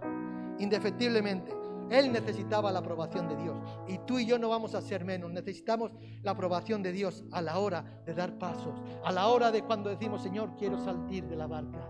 [0.58, 1.61] indefectiblemente.
[1.90, 3.56] Él necesitaba la aprobación de Dios.
[3.88, 5.30] Y tú y yo no vamos a ser menos.
[5.30, 5.92] Necesitamos
[6.22, 8.80] la aprobación de Dios a la hora de dar pasos.
[9.04, 11.88] A la hora de cuando decimos, Señor, quiero salir de la barca.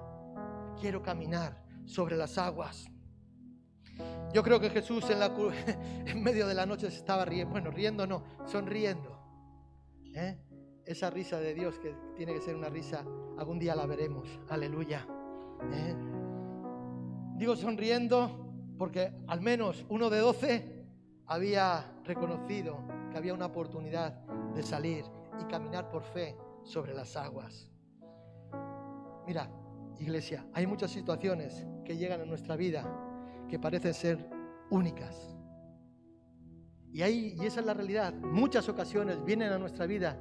[0.80, 2.86] Quiero caminar sobre las aguas.
[4.32, 5.26] Yo creo que Jesús en, la,
[6.06, 7.52] en medio de la noche se estaba riendo.
[7.52, 9.18] Bueno, riendo no, sonriendo.
[10.14, 10.38] ¿Eh?
[10.84, 13.04] Esa risa de Dios que tiene que ser una risa,
[13.38, 14.28] algún día la veremos.
[14.48, 15.06] Aleluya.
[15.72, 15.94] ¿Eh?
[17.36, 20.84] Digo sonriendo porque al menos uno de doce
[21.26, 22.78] había reconocido
[23.10, 24.12] que había una oportunidad
[24.54, 25.04] de salir
[25.40, 27.70] y caminar por fe sobre las aguas.
[29.26, 29.48] Mira,
[29.98, 32.84] iglesia, hay muchas situaciones que llegan a nuestra vida
[33.48, 34.30] que parecen ser
[34.70, 35.36] únicas.
[36.92, 38.12] Y, hay, y esa es la realidad.
[38.14, 40.18] Muchas ocasiones vienen a nuestra vida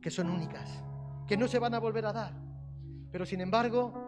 [0.00, 0.82] que son únicas,
[1.26, 2.32] que no se van a volver a dar.
[3.10, 4.01] Pero sin embargo,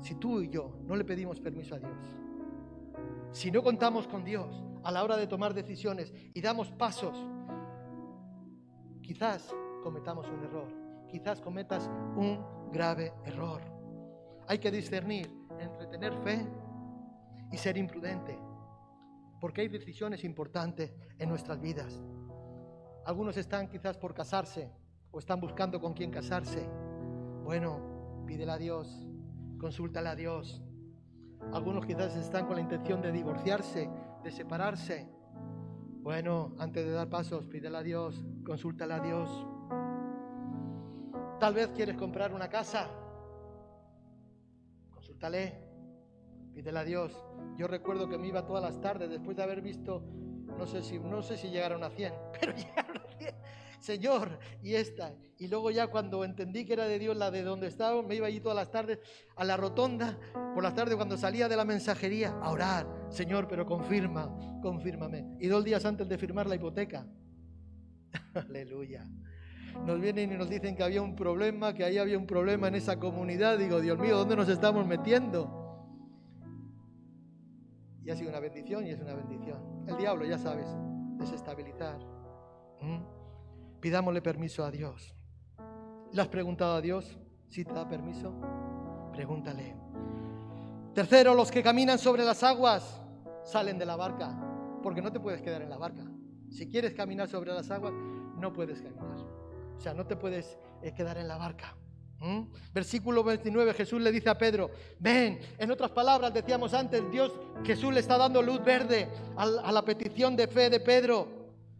[0.00, 2.18] si tú y yo no le pedimos permiso a Dios,
[3.32, 7.16] si no contamos con Dios a la hora de tomar decisiones y damos pasos,
[9.02, 10.68] quizás cometamos un error,
[11.08, 13.60] quizás cometas un grave error.
[14.46, 16.46] Hay que discernir entre tener fe
[17.50, 18.38] y ser imprudente,
[19.40, 22.02] porque hay decisiones importantes en nuestras vidas.
[23.04, 24.70] Algunos están quizás por casarse
[25.10, 26.68] o están buscando con quién casarse.
[27.44, 29.07] Bueno, pídele a Dios
[29.58, 30.62] consúltale a Dios.
[31.52, 33.90] Algunos quizás están con la intención de divorciarse,
[34.22, 35.08] de separarse.
[36.00, 39.46] Bueno, antes de dar pasos, pídele a Dios, consúltale a Dios.
[41.38, 42.88] Tal vez quieres comprar una casa.
[44.90, 45.58] Consúltale,
[46.54, 47.24] pídele a Dios.
[47.56, 50.02] Yo recuerdo que me iba todas las tardes después de haber visto,
[50.56, 53.34] no sé si, no sé si llegaron a 100, pero llegaron a 100.
[53.80, 55.14] Señor, y esta.
[55.38, 58.26] Y luego ya cuando entendí que era de Dios la de donde estaba, me iba
[58.26, 58.98] allí todas las tardes
[59.36, 60.18] a la rotonda,
[60.54, 62.86] por las tardes cuando salía de la mensajería, a orar.
[63.08, 65.36] Señor, pero confirma, confírmame.
[65.40, 67.06] Y dos días antes de firmar la hipoteca.
[68.34, 69.06] Aleluya.
[69.84, 72.74] Nos vienen y nos dicen que había un problema, que ahí había un problema en
[72.74, 73.58] esa comunidad.
[73.58, 75.54] Digo, Dios mío, ¿dónde nos estamos metiendo?
[78.04, 79.84] Y ha sido una bendición y es una bendición.
[79.86, 80.66] El diablo, ya sabes,
[81.18, 81.98] desestabilizar.
[82.80, 83.17] ¿Mm?
[83.80, 85.14] Pidámosle permiso a Dios.
[86.12, 88.34] ¿Le has preguntado a Dios si te da permiso?
[89.12, 89.76] Pregúntale.
[90.94, 93.00] Tercero, los que caminan sobre las aguas
[93.44, 94.36] salen de la barca,
[94.82, 96.04] porque no te puedes quedar en la barca.
[96.50, 97.92] Si quieres caminar sobre las aguas,
[98.36, 99.18] no puedes caminar.
[99.76, 101.76] O sea, no te puedes eh, quedar en la barca.
[102.20, 102.42] ¿Mm?
[102.74, 107.32] Versículo 29, Jesús le dice a Pedro, ven, en otras palabras decíamos antes, Dios,
[107.64, 111.37] Jesús le está dando luz verde a la petición de fe de Pedro.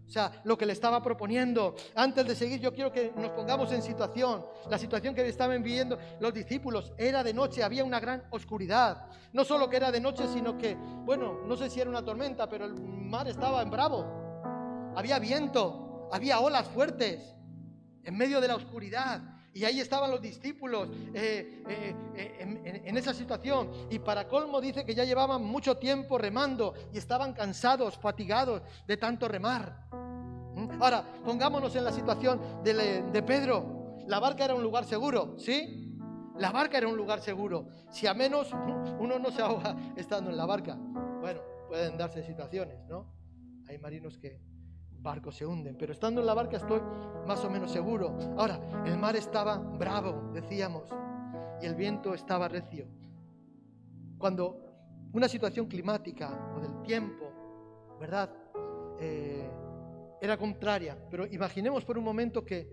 [0.09, 1.77] O sea, lo que le estaba proponiendo.
[1.94, 4.42] Antes de seguir, yo quiero que nos pongamos en situación.
[4.71, 9.05] La situación que estaban viviendo los discípulos era de noche, había una gran oscuridad.
[9.35, 12.49] No solo que era de noche, sino que, bueno, no sé si era una tormenta,
[12.49, 14.92] pero el mar estaba en bravo.
[14.97, 17.37] Había viento, había olas fuertes
[18.03, 19.21] en medio de la oscuridad.
[19.59, 23.68] Y ahí estaban los discípulos eh, eh, eh, en, esa situación.
[23.90, 28.97] Y para colmo dice que ya llevaban mucho tiempo remando y estaban cansados, fatigados de
[28.97, 29.88] tanto remar.
[30.55, 30.81] ¿Mm?
[30.81, 33.97] Ahora, pongámonos en la situación de, de Pedro.
[34.07, 35.99] La barca era un lugar seguro, ¿sí?
[36.37, 37.66] La barca era un lugar seguro.
[37.90, 38.53] Si a menos
[39.01, 40.77] uno no se ahoga estando en la barca.
[41.21, 43.12] Bueno, pueden darse situaciones, ¿no?
[43.66, 44.40] Hay marinos que
[45.01, 46.81] barcos se hunden, pero estando en la barca estoy
[47.27, 48.17] más o menos seguro.
[48.37, 50.89] Ahora, el mar estaba bravo, decíamos,
[51.61, 52.87] y el viento estaba recio.
[54.19, 54.69] Cuando
[55.13, 57.33] una situación climática o del tiempo,
[58.01, 58.31] ¿verdad?
[59.01, 59.49] Eh,
[60.21, 62.69] era contraria, pero imaginemos por un momento que,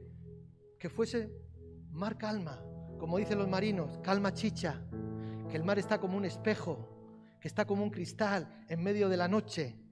[0.79, 1.29] que fuese
[1.91, 2.61] mar calma,
[2.97, 4.81] como dicen los marinos, calma chicha,
[5.49, 6.89] que el mar está como un espejo,
[7.39, 9.84] que está como un cristal en medio de la noche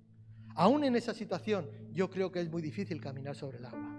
[0.55, 3.93] Aún en esa situación, yo creo que es muy difícil caminar sobre el agua.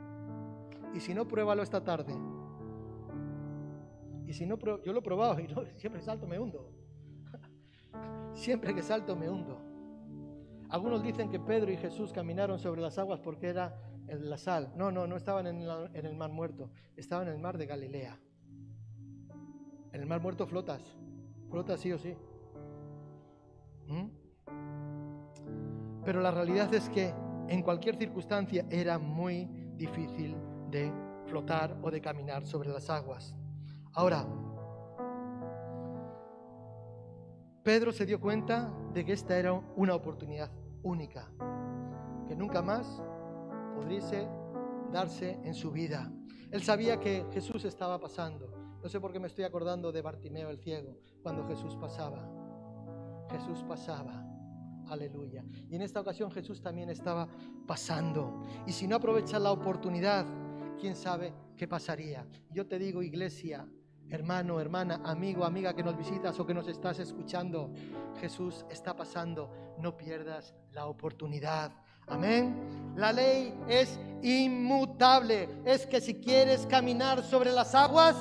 [0.95, 2.15] Y si no, pruébalo esta tarde.
[4.27, 6.71] Y si no, yo lo he probado y no, siempre salto me hundo.
[8.35, 9.61] Siempre que salto me hundo.
[10.71, 14.73] Algunos dicen que Pedro y Jesús caminaron sobre las aguas porque era la sal.
[14.77, 18.19] No, no, no estaban en, el mar muerto, estaban en el mar de Galilea.
[19.93, 20.83] En el mar muerto flotas,
[21.49, 22.17] flotas sí o sí.
[23.87, 24.24] ¿Mm?
[26.05, 27.15] Pero la realidad es que
[27.49, 30.37] en cualquier circunstancia era muy difícil
[30.71, 30.93] de
[31.27, 33.35] flotar o de caminar sobre las aguas.
[33.93, 34.27] Ahora,
[37.63, 40.51] Pedro se dio cuenta de que esta era una oportunidad
[40.83, 41.31] única,
[42.29, 43.03] que nunca más
[43.75, 44.03] podría
[44.93, 46.13] darse en su vida.
[46.51, 48.53] Él sabía que Jesús estaba pasando.
[48.83, 52.29] No sé por qué me estoy acordando de Bartimeo el ciego, cuando Jesús pasaba.
[53.31, 54.34] Jesús pasaba.
[54.89, 55.45] Aleluya.
[55.71, 57.29] Y en esta ocasión Jesús también estaba
[57.67, 58.43] pasando.
[58.67, 60.27] Y si no aprovechas la oportunidad,
[60.79, 62.27] quién sabe qué pasaría.
[62.51, 63.67] Yo te digo, iglesia,
[64.11, 67.73] hermano, hermana, amigo, amiga que nos visitas o que nos estás escuchando,
[68.21, 69.51] Jesús está pasando.
[69.79, 71.73] No pierdas la oportunidad.
[72.07, 72.93] Amén.
[72.97, 75.49] La ley es inmutable.
[75.65, 78.17] Es que si quieres caminar sobre las aguas,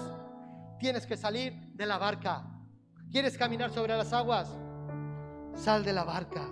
[0.79, 2.49] tienes que salir de la barca.
[3.11, 4.49] ¿Quieres caminar sobre las aguas?
[5.55, 6.47] Sal de la barca.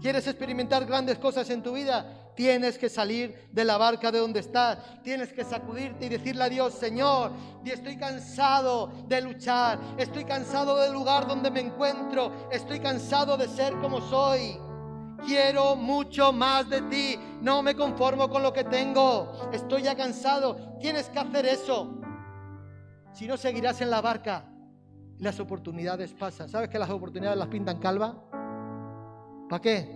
[0.00, 2.32] ¿Quieres experimentar grandes cosas en tu vida?
[2.34, 4.78] Tienes que salir de la barca de donde estás.
[5.02, 7.30] Tienes que sacudirte y decirle a Dios, Señor,
[7.64, 9.78] estoy cansado de luchar.
[9.96, 12.48] Estoy cansado del lugar donde me encuentro.
[12.50, 14.58] Estoy cansado de ser como soy.
[15.24, 17.16] Quiero mucho más de ti.
[17.40, 19.50] No me conformo con lo que tengo.
[19.52, 20.78] Estoy ya cansado.
[20.80, 22.00] Tienes que hacer eso.
[23.12, 24.46] Si no, seguirás en la barca.
[25.18, 26.48] Las oportunidades pasan.
[26.48, 28.41] ¿Sabes que las oportunidades las pintan calva?
[29.52, 29.86] ¿Para qué?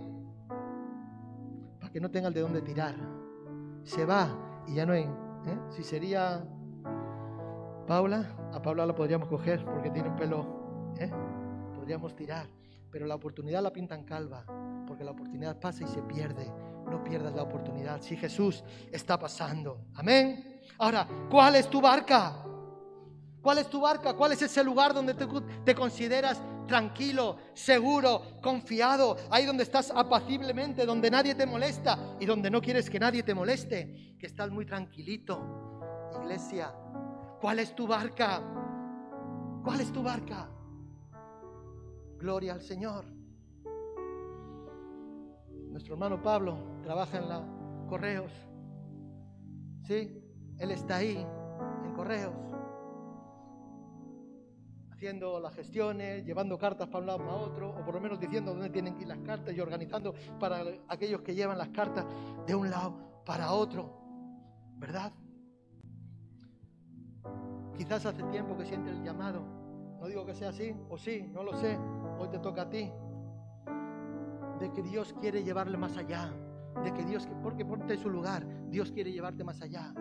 [1.79, 2.93] Para que no tenga el de dónde tirar.
[3.83, 4.29] Se va
[4.67, 5.05] y ya no hay.
[5.05, 5.59] ¿eh?
[5.71, 6.45] Si sería
[7.87, 10.93] Paula, a Paula la podríamos coger porque tiene un pelo.
[10.99, 11.09] ¿eh?
[11.73, 12.45] Podríamos tirar.
[12.91, 14.45] Pero la oportunidad la pintan calva.
[14.85, 16.53] Porque la oportunidad pasa y se pierde.
[16.85, 17.99] No pierdas la oportunidad.
[17.99, 19.87] Si Jesús está pasando.
[19.95, 20.61] Amén.
[20.77, 22.45] Ahora, ¿cuál es tu barca?
[23.41, 24.13] ¿Cuál es tu barca?
[24.13, 25.25] ¿Cuál es ese lugar donde te,
[25.65, 32.51] te consideras tranquilo, seguro, confiado, ahí donde estás apaciblemente, donde nadie te molesta y donde
[32.51, 35.79] no quieres que nadie te moleste, que estás muy tranquilito.
[36.21, 36.73] Iglesia,
[37.39, 38.41] ¿cuál es tu barca?
[39.63, 40.49] ¿Cuál es tu barca?
[42.17, 43.05] Gloria al Señor.
[45.69, 47.57] Nuestro hermano Pablo trabaja en la
[47.87, 48.31] Correos.
[49.83, 50.21] ¿Sí?
[50.59, 51.15] Él está ahí,
[51.85, 52.33] en correos,
[54.97, 58.51] haciendo las gestiones, llevando cartas para un lado para otro, o por lo menos diciendo
[58.51, 62.03] dónde tienen que ir las cartas y organizando para aquellos que llevan las cartas
[62.47, 63.93] de un lado para otro,
[64.77, 65.13] ¿verdad?
[67.77, 69.43] Quizás hace tiempo que siente el llamado.
[69.99, 71.77] No digo que sea así, o sí, no lo sé.
[72.17, 72.91] Hoy te toca a ti.
[74.59, 76.33] De que Dios quiere llevarle más allá.
[76.83, 79.93] De que Dios, porque ponte en su lugar, Dios quiere llevarte más allá.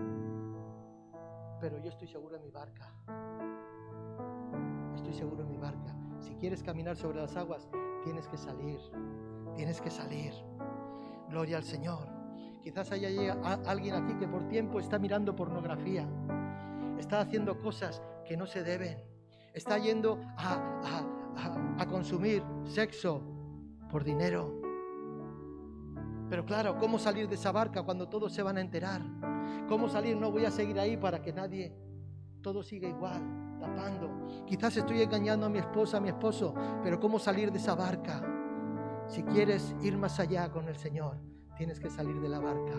[1.61, 2.95] Pero yo estoy seguro en mi barca.
[5.07, 5.95] Estoy seguro en mi barca.
[6.19, 7.69] Si quieres caminar sobre las aguas,
[8.03, 8.81] tienes que salir.
[9.55, 10.33] Tienes que salir.
[11.31, 12.09] Gloria al Señor.
[12.61, 13.09] Quizás haya
[13.67, 16.09] alguien aquí que por tiempo está mirando pornografía
[16.99, 18.99] está haciendo cosas que no se deben,
[19.55, 23.23] está yendo a, consumir sexo
[23.91, 24.61] por dinero.
[26.29, 29.03] Pero claro, ¿cómo salir de esa barca cuando todos se van a enterar?
[29.69, 30.17] ¿Cómo salir?
[30.17, 31.73] No voy a seguir ahí para que nadie,
[32.43, 33.23] todo siga igual,
[33.59, 34.45] tapando.
[34.47, 38.23] Quizás estoy engañando a mi esposa, a mi esposo, pero ¿cómo salir de esa barca?
[39.09, 41.17] Si quieres ir más allá con el Señor,
[41.57, 42.75] tienes que salir de la barca.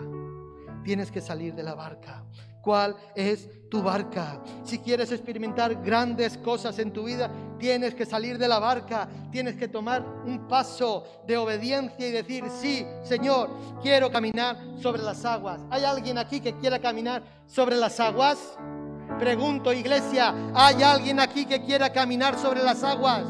[0.84, 2.24] Tienes que salir de la barca
[2.68, 4.42] cuál es tu barca.
[4.62, 9.56] Si quieres experimentar grandes cosas en tu vida, tienes que salir de la barca, tienes
[9.56, 13.48] que tomar un paso de obediencia y decir, sí, Señor,
[13.82, 15.62] quiero caminar sobre las aguas.
[15.70, 18.58] ¿Hay alguien aquí que quiera caminar sobre las aguas?
[19.18, 23.24] Pregunto, iglesia, ¿hay alguien aquí que quiera caminar sobre las aguas?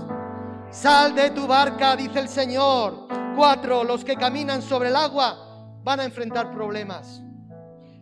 [0.70, 3.08] Sal de tu barca, dice el Señor.
[3.34, 7.22] Cuatro, los que caminan sobre el agua van a enfrentar problemas.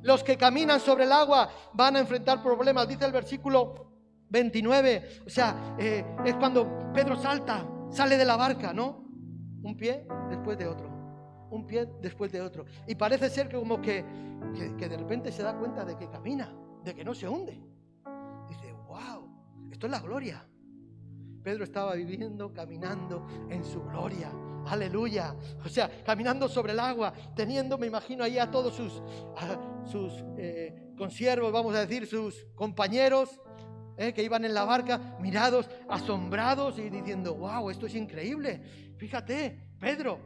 [0.02, 3.86] Los que caminan sobre el agua van a enfrentar problemas, dice el versículo
[4.30, 5.22] 29.
[5.26, 9.04] O sea, eh, es cuando Pedro salta, sale de la barca, ¿no?
[9.62, 10.88] Un pie después de otro,
[11.50, 12.64] un pie después de otro.
[12.86, 14.04] Y parece ser que como que,
[14.78, 16.52] que, de repente se da cuenta de que camina,
[16.84, 17.60] de que no se hunde.
[18.96, 20.42] Wow, esto es la gloria.
[21.42, 24.32] Pedro estaba viviendo, caminando en su gloria.
[24.66, 25.36] Aleluya.
[25.64, 29.02] O sea, caminando sobre el agua, teniendo, me imagino, ahí a todos sus,
[29.84, 33.38] sus eh, consiervos, vamos a decir, sus compañeros
[33.98, 38.62] eh, que iban en la barca, mirados, asombrados y diciendo, wow, esto es increíble.
[38.96, 40.18] Fíjate, Pedro,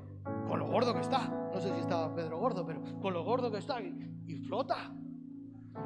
[0.47, 1.29] con lo gordo que está.
[1.53, 4.93] No sé si estaba Pedro gordo, pero con lo gordo que está y, flota.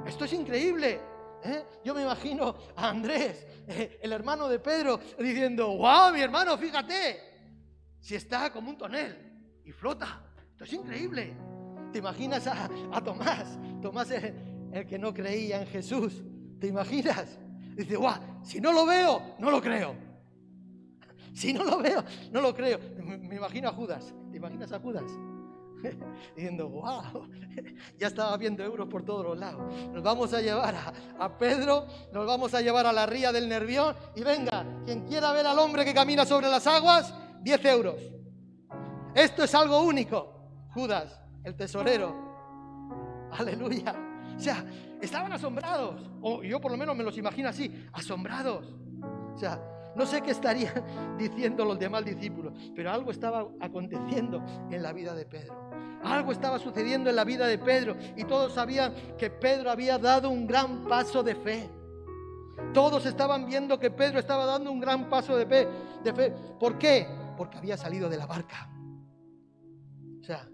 [0.06, 1.00] Esto es increíble.
[1.44, 1.64] ¿Eh?
[1.84, 7.20] Yo me imagino a Andrés, el hermano de Pedro, diciendo, wow, mi hermano, fíjate,
[8.00, 10.22] si está como un tonel y flota.
[10.50, 11.34] Esto es increíble.
[11.92, 12.68] ¿Te imaginas a,
[13.02, 13.58] Tomás?
[13.80, 16.22] Tomás el, el, que no creía en Jesús.
[16.60, 17.38] ¿Te imaginas?
[17.76, 19.94] Dice, guau, si no lo veo, no lo creo.
[21.34, 22.78] Si no lo veo, no lo creo.
[23.02, 24.14] Me, imagino a Judas.
[24.30, 25.02] ¿Te imaginas a Judas?
[26.36, 27.28] Diciendo, wow,
[27.98, 29.62] ya estaba viendo euros por todos los lados.
[29.92, 33.48] Nos vamos a llevar a, a, Pedro, nos vamos a llevar a la ría del
[33.48, 37.96] Nervión y venga, quien quiera ver al hombre que camina sobre las aguas, 10 euros.
[39.14, 40.34] Esto es algo único.
[40.72, 42.14] Judas, el tesorero.
[43.32, 43.94] Aleluya.
[44.36, 44.64] O sea,
[45.00, 46.02] estaban asombrados.
[46.20, 48.74] O yo por lo menos me los imagino así, asombrados.
[49.34, 49.60] O sea,
[49.96, 50.74] no sé qué estarían
[51.18, 55.54] diciendo los demás discípulos, pero algo estaba aconteciendo en la vida de Pedro.
[56.02, 60.28] Algo estaba sucediendo en la vida de Pedro y todos sabían que Pedro había dado
[60.28, 61.70] un gran paso de fe.
[62.74, 65.68] Todos estaban viendo que Pedro estaba dando un gran paso de fe.
[66.02, 66.34] De fe.
[66.58, 67.06] ¿Por qué?
[67.36, 68.70] porque había salido de la barca.
[70.20, 70.48] O sea,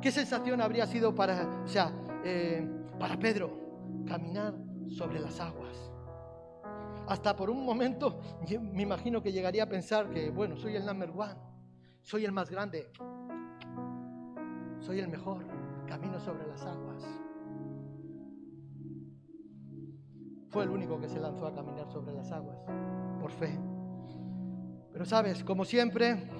[0.00, 1.92] ¿qué sensación habría sido para, o sea,
[2.24, 2.66] eh,
[2.98, 4.54] para Pedro caminar
[4.88, 5.85] sobre las aguas?
[7.06, 8.20] Hasta por un momento
[8.60, 11.34] me imagino que llegaría a pensar que, bueno, soy el number one,
[12.02, 12.90] soy el más grande,
[14.80, 15.44] soy el mejor,
[15.86, 17.04] camino sobre las aguas.
[20.48, 22.58] Fue el único que se lanzó a caminar sobre las aguas,
[23.20, 23.58] por fe.
[24.92, 26.30] Pero sabes, como siempre,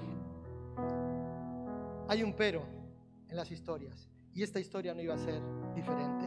[2.07, 2.63] hay un pero
[3.29, 4.09] en las historias.
[4.33, 5.41] Y esta historia no iba a ser
[5.75, 6.25] diferente.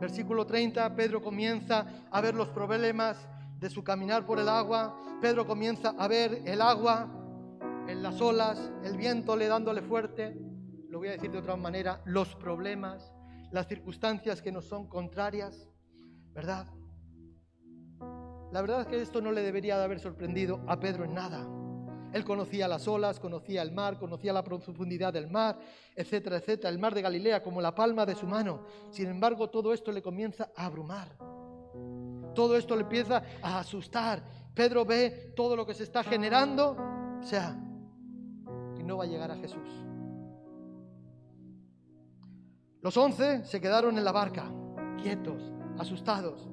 [0.00, 3.28] Versículo 30, Pedro comienza a ver los problemas
[3.58, 4.96] de su caminar por el agua.
[5.20, 7.08] Pedro comienza a ver el agua
[7.88, 10.36] en las olas, el viento le dándole fuerte.
[10.88, 13.12] Lo voy a decir de otra manera, los problemas,
[13.50, 15.68] las circunstancias que nos son contrarias,
[16.32, 16.66] ¿verdad?
[18.52, 21.44] La verdad es que esto no le debería de haber sorprendido a Pedro en nada.
[22.12, 25.58] Él conocía las olas, conocía el mar, conocía la profundidad del mar,
[25.96, 28.66] etcétera, etcétera, el mar de Galilea como la palma de su mano.
[28.90, 31.33] Sin embargo, todo esto le comienza a abrumar.
[32.34, 34.22] Todo esto le empieza a asustar.
[34.54, 36.76] Pedro ve todo lo que se está generando,
[37.20, 37.56] o sea,
[38.76, 39.68] que no va a llegar a Jesús.
[42.80, 44.44] Los once se quedaron en la barca,
[45.02, 46.48] quietos, asustados.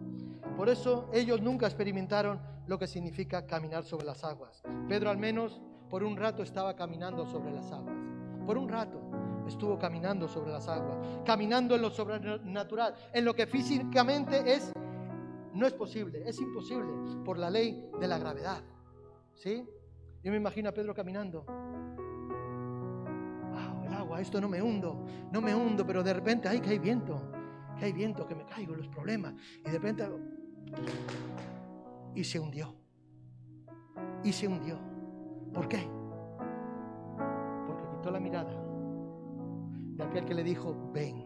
[0.56, 4.64] Por eso ellos nunca experimentaron lo que significa caminar sobre las aguas.
[4.88, 7.98] Pedro al menos por un rato estaba caminando sobre las aguas.
[8.46, 9.02] Por un rato
[9.48, 14.72] estuvo caminando sobre las aguas, caminando en lo sobrenatural, en lo que físicamente es
[15.54, 16.92] no es posible, es imposible
[17.24, 18.64] por la ley de la gravedad.
[19.36, 19.68] ¿Sí?
[20.24, 21.44] Yo me imagino a Pedro caminando.
[23.52, 26.70] Wow, el agua, esto no me hundo, no me hundo, pero de repente, ay, que
[26.70, 27.32] hay viento,
[27.78, 29.34] que hay viento, que me caigo, los problemas.
[29.60, 30.08] Y de repente,
[32.14, 32.76] y se hundió.
[34.24, 34.80] Y se hundió.
[35.54, 35.88] ¿Por qué?
[37.68, 38.54] Porque quitó la mirada
[39.96, 41.26] de aquel que le dijo, ven,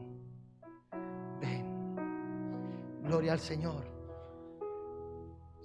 [1.39, 1.95] ven.
[3.03, 3.94] Gloria al Señor.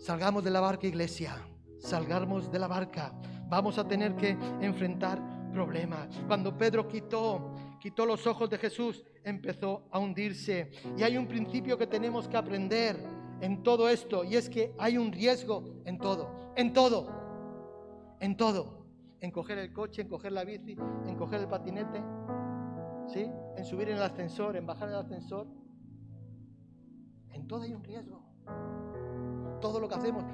[0.01, 1.37] Salgamos de la barca, iglesia.
[1.79, 3.13] Salgamos de la barca.
[3.51, 4.31] Vamos a tener que
[4.63, 5.21] enfrentar
[5.53, 6.09] problemas.
[6.27, 10.71] Cuando Pedro quitó, quitó los ojos de Jesús, empezó a hundirse.
[10.97, 12.97] Y hay un principio que tenemos que aprender
[13.43, 18.87] en todo esto, y es que hay un riesgo en todo, en todo, en todo.
[19.21, 22.03] En coger el coche, en coger la bici, en coger el patinete,
[23.07, 23.31] ¿sí?
[23.55, 25.47] En subir en el ascensor, en bajar el ascensor.
[27.35, 28.31] En todo hay un riesgo
[29.61, 30.25] todo lo que hacemos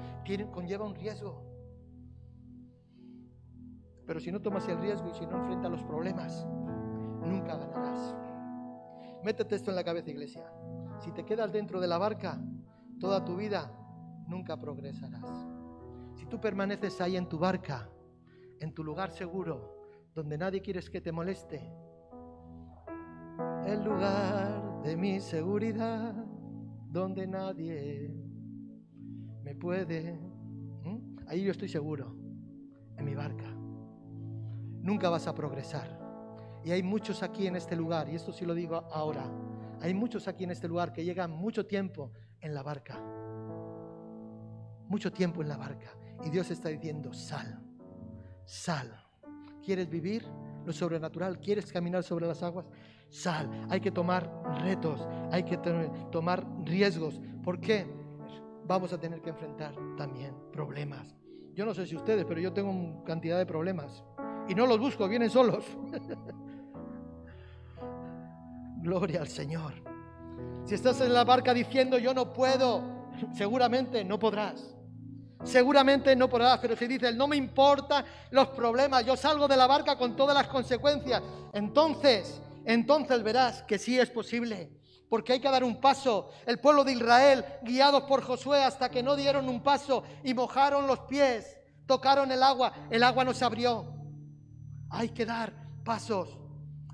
[0.51, 1.43] conlleva un riesgo.
[4.05, 6.45] Pero si no tomas el riesgo y si no enfrentas los problemas,
[7.21, 8.15] nunca ganarás.
[9.23, 10.49] Métete esto en la cabeza, iglesia.
[10.99, 12.39] Si te quedas dentro de la barca
[12.99, 13.71] toda tu vida,
[14.27, 15.29] nunca progresarás.
[16.15, 17.89] Si tú permaneces ahí en tu barca,
[18.59, 19.75] en tu lugar seguro,
[20.15, 21.69] donde nadie quieres que te moleste,
[23.67, 26.15] el lugar de mi seguridad,
[26.89, 28.26] donde nadie
[29.47, 30.19] me puede.
[31.27, 32.13] Ahí yo estoy seguro,
[32.97, 33.45] en mi barca.
[34.81, 35.97] Nunca vas a progresar.
[36.65, 39.25] Y hay muchos aquí en este lugar, y esto sí lo digo ahora,
[39.79, 42.99] hay muchos aquí en este lugar que llegan mucho tiempo en la barca.
[44.89, 45.95] Mucho tiempo en la barca.
[46.25, 47.63] Y Dios está diciendo, sal,
[48.43, 49.01] sal.
[49.63, 50.25] ¿Quieres vivir
[50.65, 51.39] lo sobrenatural?
[51.39, 52.65] ¿Quieres caminar sobre las aguas?
[53.09, 53.65] Sal.
[53.69, 54.29] Hay que tomar
[54.61, 55.57] retos, hay que
[56.11, 57.21] tomar riesgos.
[57.45, 57.96] ¿Por qué?
[58.67, 61.15] Vamos a tener que enfrentar también problemas.
[61.53, 64.03] Yo no sé si ustedes, pero yo tengo cantidad de problemas.
[64.47, 65.65] Y no los busco, vienen solos.
[68.81, 69.73] Gloria al Señor.
[70.65, 72.83] Si estás en la barca diciendo yo no puedo,
[73.33, 74.75] seguramente no podrás.
[75.43, 79.67] Seguramente no podrás, pero si dices no me importan los problemas, yo salgo de la
[79.67, 81.21] barca con todas las consecuencias,
[81.53, 84.76] entonces, entonces verás que sí es posible
[85.09, 86.29] porque hay que dar un paso.
[86.45, 90.87] El pueblo de Israel, guiados por Josué hasta que no dieron un paso y mojaron
[90.87, 93.93] los pies, tocaron el agua, el agua no se abrió.
[94.89, 95.53] Hay que dar
[95.83, 96.37] pasos,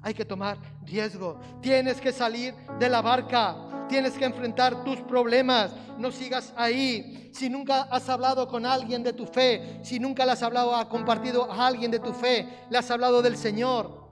[0.01, 1.39] hay que tomar riesgo.
[1.61, 5.73] Tienes que salir de la barca, tienes que enfrentar tus problemas.
[5.97, 7.31] No sigas ahí.
[7.33, 10.87] Si nunca has hablado con alguien de tu fe, si nunca le has hablado, ha
[10.87, 14.02] compartido a alguien de tu fe, le has hablado del Señor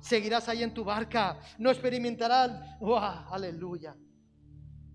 [0.00, 2.50] seguirás ahí en tu barca, no experimentarás,
[3.30, 3.96] aleluya,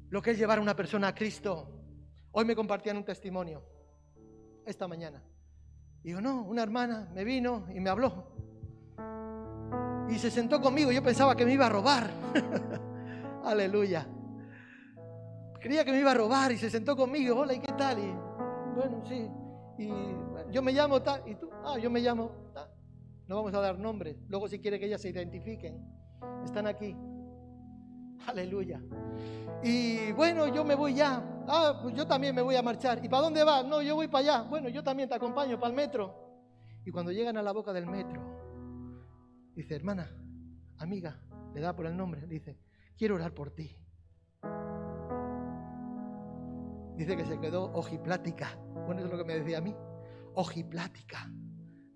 [0.10, 1.70] lo que es llevar a una persona a Cristo.
[2.32, 3.64] Hoy me compartían un testimonio,
[4.66, 5.24] esta mañana.
[6.04, 8.34] Digo, no, una hermana me vino y me habló.
[10.10, 12.10] Y se sentó conmigo, yo pensaba que me iba a robar.
[13.44, 14.06] aleluya.
[15.60, 18.00] Creía que me iba a robar y se sentó conmigo, hola, ¿y qué tal?
[18.00, 18.12] Y
[18.76, 19.30] bueno, sí.
[19.78, 19.90] Y
[20.52, 22.73] yo me llamo tal, y tú, ah, yo me llamo tal.
[23.34, 24.16] No vamos a dar nombres.
[24.30, 25.84] Luego si quiere que ellas se identifiquen.
[26.46, 26.96] Están aquí.
[28.28, 28.80] Aleluya.
[29.64, 31.44] Y bueno, yo me voy ya.
[31.48, 33.04] Ah, pues yo también me voy a marchar.
[33.04, 33.66] ¿Y para dónde vas?
[33.66, 34.48] No, yo voy para allá.
[34.48, 36.14] Bueno, yo también te acompaño para el metro.
[36.86, 38.22] Y cuando llegan a la boca del metro,
[39.56, 40.16] dice, hermana,
[40.78, 41.20] amiga,
[41.56, 42.60] le da por el nombre, dice,
[42.96, 43.76] quiero orar por ti.
[46.98, 48.60] Dice que se quedó ojiplática.
[48.86, 49.76] Bueno, eso es lo que me decía a mí.
[50.36, 51.32] Ojiplática.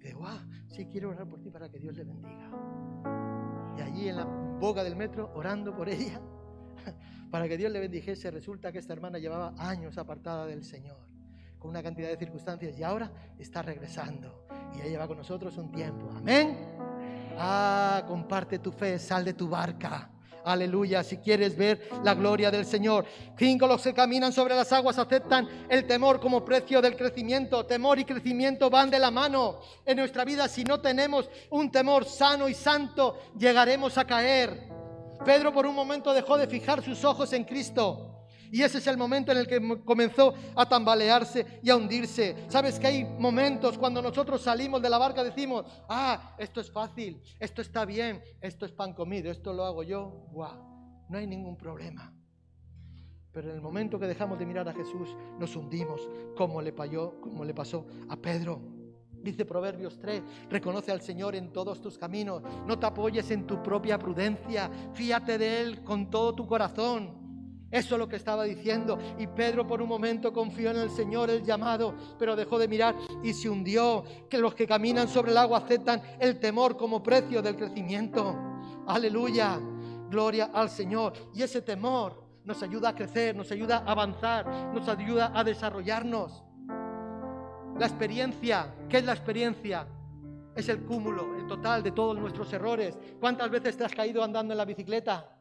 [0.08, 0.40] Dice, wow,
[0.70, 2.50] sí quiero orar por ti para que Dios le bendiga.
[3.78, 6.22] Y allí en la boca del metro, orando por ella,
[7.32, 10.98] para que Dios le bendijese, resulta que esta hermana llevaba años apartada del Señor,
[11.60, 14.48] con una cantidad de circunstancias, y ahora está regresando.
[14.78, 16.10] Y ella va con nosotros un tiempo.
[16.16, 16.56] Amén.
[17.38, 20.10] Ah, comparte tu fe, sal de tu barca.
[20.48, 23.06] Aleluya, si quieres ver la gloria del Señor.
[23.38, 27.66] Cinco, los que caminan sobre las aguas aceptan el temor como precio del crecimiento.
[27.66, 29.60] Temor y crecimiento van de la mano.
[29.86, 34.70] En nuestra vida, si no tenemos un temor sano y santo, llegaremos a caer.
[35.26, 38.17] Pedro por un momento dejó de fijar sus ojos en Cristo
[38.52, 42.36] Y ese es el momento en el que comenzó a tambalearse y a hundirse.
[42.48, 47.22] Sabes que hay momentos cuando nosotros salimos de la barca decimos, ah, esto es fácil,
[47.40, 51.06] esto está bien, esto es pan comido, esto lo hago yo, ¡guau!
[51.10, 52.14] No hay ningún problema.
[53.32, 56.02] Pero en el momento que dejamos de mirar a Jesús, nos hundimos,
[56.36, 58.60] como le, como le pasó a Pedro.
[59.12, 63.62] Dice Proverbios 3, reconoce al Señor en todos tus caminos, no te apoyes en tu
[63.62, 67.17] propia prudencia, fíate de Él con todo tu corazón.
[67.70, 68.98] Eso es lo que estaba diciendo.
[69.18, 72.96] Y Pedro por un momento confió en el Señor, el llamado, pero dejó de mirar
[73.24, 74.04] y se hundió.
[74.30, 78.36] Que los que caminan sobre el agua aceptan el temor como precio del crecimiento.
[78.88, 79.60] Aleluya.
[80.10, 81.14] Gloria al Señor.
[81.34, 86.44] Y ese temor nos ayuda a crecer, nos ayuda a avanzar, nos ayuda a desarrollarnos.
[87.78, 89.86] La experiencia, ¿qué es la experiencia?
[90.56, 92.98] Es el cúmulo, el total de todos nuestros errores.
[93.20, 95.37] ¿Cuántas veces te has caído andando en la bicicleta?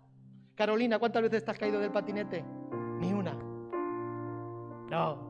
[0.57, 2.43] Carolina, ¿cuántas veces te has caído del patinete?
[2.99, 3.35] Ni una.
[4.91, 5.27] No.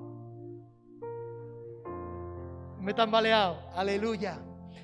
[2.81, 3.59] Me he tambaleado.
[3.75, 4.39] Aleluya.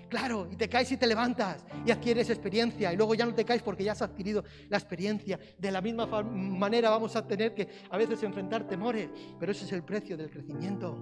[0.08, 3.46] Claro, y te caes y te levantas y adquieres experiencia y luego ya no te
[3.46, 5.38] caes porque ya has adquirido la experiencia.
[5.56, 9.72] De la misma manera vamos a tener que a veces enfrentar temores, pero ese es
[9.72, 10.98] el precio del crecimiento.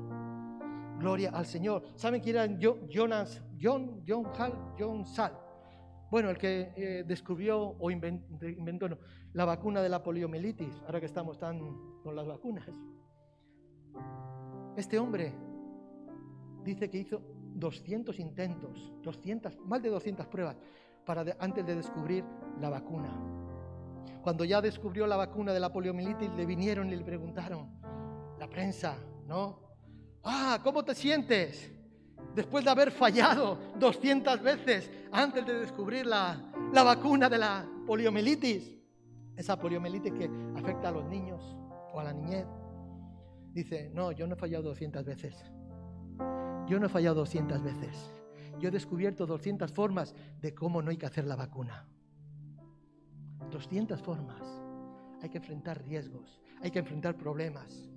[0.99, 1.83] Gloria al Señor.
[1.97, 2.87] ¿Saben quién era John,
[4.07, 5.50] John Hall, John Sal?
[6.11, 8.89] Bueno, el que eh, descubrió o inventó,
[9.33, 11.61] la vacuna de la poliomielitis, ahora que estamos tan
[12.03, 12.69] con las vacunas.
[14.77, 15.33] Este hombre
[16.65, 17.23] dice que hizo
[17.55, 20.57] 200 intentos, 200, más de 200 pruebas
[21.07, 22.25] para antes de descubrir
[22.61, 23.11] la vacuna.
[24.23, 27.69] Cuando ya descubrió la vacuna de la poliomielitis, le vinieron y le preguntaron,
[28.39, 29.61] la prensa, ¿no?
[30.25, 31.73] Ah, ¿cómo te sientes?
[32.35, 36.41] Después de haber fallado 200 veces antes de descubrir la,
[36.73, 38.77] vacuna de la poliomielitis,
[39.37, 41.57] esa poliomielitis que afecta a los niños
[41.93, 42.47] o a la niñez,
[43.53, 45.45] dice, no, yo no he fallado 200 veces.
[46.67, 48.11] Yo no he fallado 200 veces.
[48.61, 51.87] Yo he descubierto 200 formas de cómo no hay que hacer la vacuna.
[53.51, 54.43] 200 formas.
[55.23, 57.90] Hay que enfrentar riesgos, hay que enfrentar problemas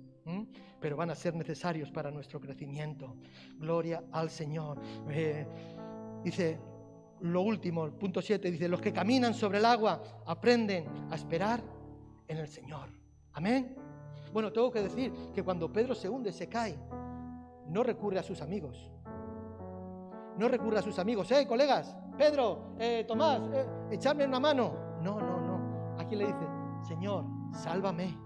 [0.80, 3.16] pero van a ser necesarios para nuestro crecimiento.
[3.58, 4.80] Gloria al Señor.
[5.08, 5.46] Eh,
[6.22, 6.58] dice,
[7.20, 11.62] lo último, punto 7, dice, los que caminan sobre el agua aprenden a esperar
[12.28, 12.88] en el Señor.
[13.32, 13.76] Amén.
[14.32, 16.76] Bueno, tengo que decir que cuando Pedro se hunde, se cae,
[17.68, 18.90] no recurre a sus amigos.
[20.36, 21.30] No recurre a sus amigos.
[21.30, 21.96] ¡Eh, colegas!
[22.18, 24.98] Pedro, eh, Tomás, eh, echadme una mano.
[25.00, 25.96] No, no, no.
[25.98, 26.46] Aquí le dice,
[26.88, 28.23] Señor, sálvame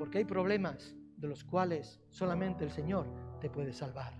[0.00, 3.06] porque hay problemas de los cuales solamente el Señor
[3.38, 4.14] te puede salvar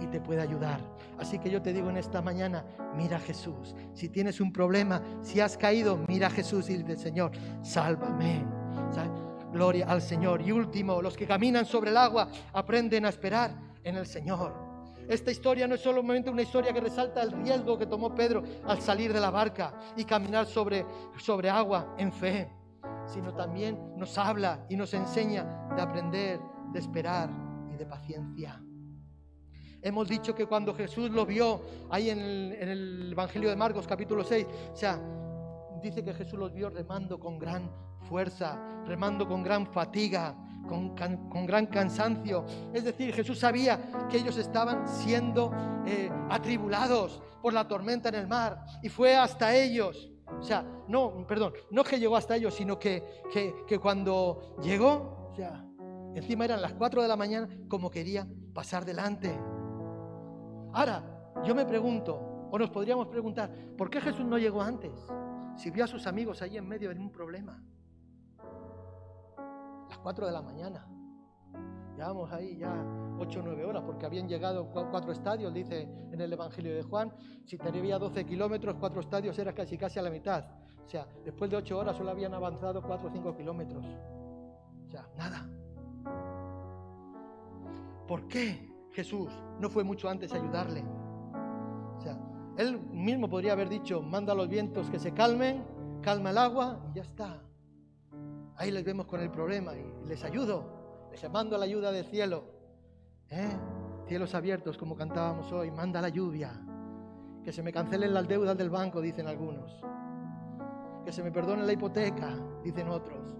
[0.00, 0.80] y te puede ayudar.
[1.20, 2.64] Así que yo te digo en esta mañana,
[2.96, 3.76] mira a Jesús.
[3.94, 7.30] Si tienes un problema, si has caído, mira a Jesús y dile, Señor,
[7.62, 8.44] sálvame.
[9.52, 10.42] Gloria al Señor.
[10.42, 13.52] Y último, los que caminan sobre el agua aprenden a esperar
[13.84, 14.52] en el Señor.
[15.08, 18.80] Esta historia no es solamente una historia que resalta el riesgo que tomó Pedro al
[18.80, 20.84] salir de la barca y caminar sobre,
[21.18, 22.59] sobre agua en fe
[23.12, 26.40] sino también nos habla y nos enseña de aprender,
[26.72, 27.30] de esperar
[27.72, 28.62] y de paciencia.
[29.82, 34.46] Hemos dicho que cuando Jesús lo vio ahí en el, Evangelio de Marcos capítulo 6,
[34.72, 35.00] o sea,
[35.82, 37.70] dice que Jesús los vio remando con gran
[38.02, 40.34] fuerza, remando con gran fatiga,
[40.68, 40.94] con,
[41.46, 42.44] gran cansancio.
[42.72, 45.50] Es decir, Jesús sabía que ellos estaban siendo
[45.86, 51.26] eh, atribulados por la tormenta en el mar y fue hasta ellos o sea, no,
[51.26, 53.22] perdón, no que llegó hasta ellos, sino que,
[53.66, 55.64] que, cuando llegó, o sea,
[56.14, 59.38] encima eran las 4 de la mañana, como quería pasar delante.
[60.72, 64.92] Ahora, yo me pregunto, o nos podríamos preguntar, ¿por qué Jesús no llegó antes?
[65.56, 67.62] Si vio a sus amigos ahí en medio de un problema.
[69.88, 70.88] Las 4 de la mañana.
[72.00, 72.72] Llevamos ahí ya
[73.18, 77.12] ocho o nueve horas, porque habían llegado cuatro estadios, dice en el Evangelio de Juan.
[77.44, 80.46] Si tenía 12 kilómetros, cuatro estadios era casi casi a la mitad.
[80.82, 83.84] O sea, después de ocho horas solo habían avanzado cuatro o cinco kilómetros.
[83.84, 85.46] O sea, nada.
[88.08, 89.28] ¿Por qué Jesús
[89.58, 90.82] no fue mucho antes a ayudarle?
[91.98, 92.18] O sea,
[92.56, 95.62] él mismo podría haber dicho, manda a los vientos que se calmen,
[96.00, 97.42] calma el agua y ya está.
[98.56, 100.79] Ahí les vemos con el problema y les ayudo
[101.10, 102.44] les mando la ayuda del cielo.
[103.28, 103.56] ¿eh?
[104.06, 106.52] Cielos abiertos, como cantábamos hoy, manda la lluvia.
[107.44, 109.72] Que se me cancelen las deudas del banco, dicen algunos.
[111.04, 113.36] Que se me perdone la hipoteca, dicen otros.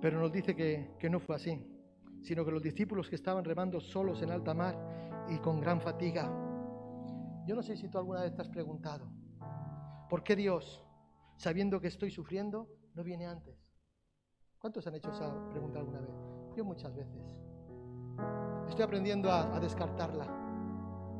[0.00, 1.60] Pero nos dice que, que, no fue así,
[2.22, 4.78] sino que los discípulos que estaban remando solos en alta mar
[5.28, 6.30] y con gran fatiga,
[7.46, 9.10] Yo no sé si tú alguna vez te has preguntado,
[10.08, 10.84] ¿por qué Dios,
[11.36, 13.56] sabiendo que estoy sufriendo, no viene antes?
[14.58, 16.10] ¿Cuántos han hecho esa pregunta alguna vez?
[16.56, 17.36] Yo muchas veces.
[18.68, 20.26] Estoy aprendiendo a, descartarla.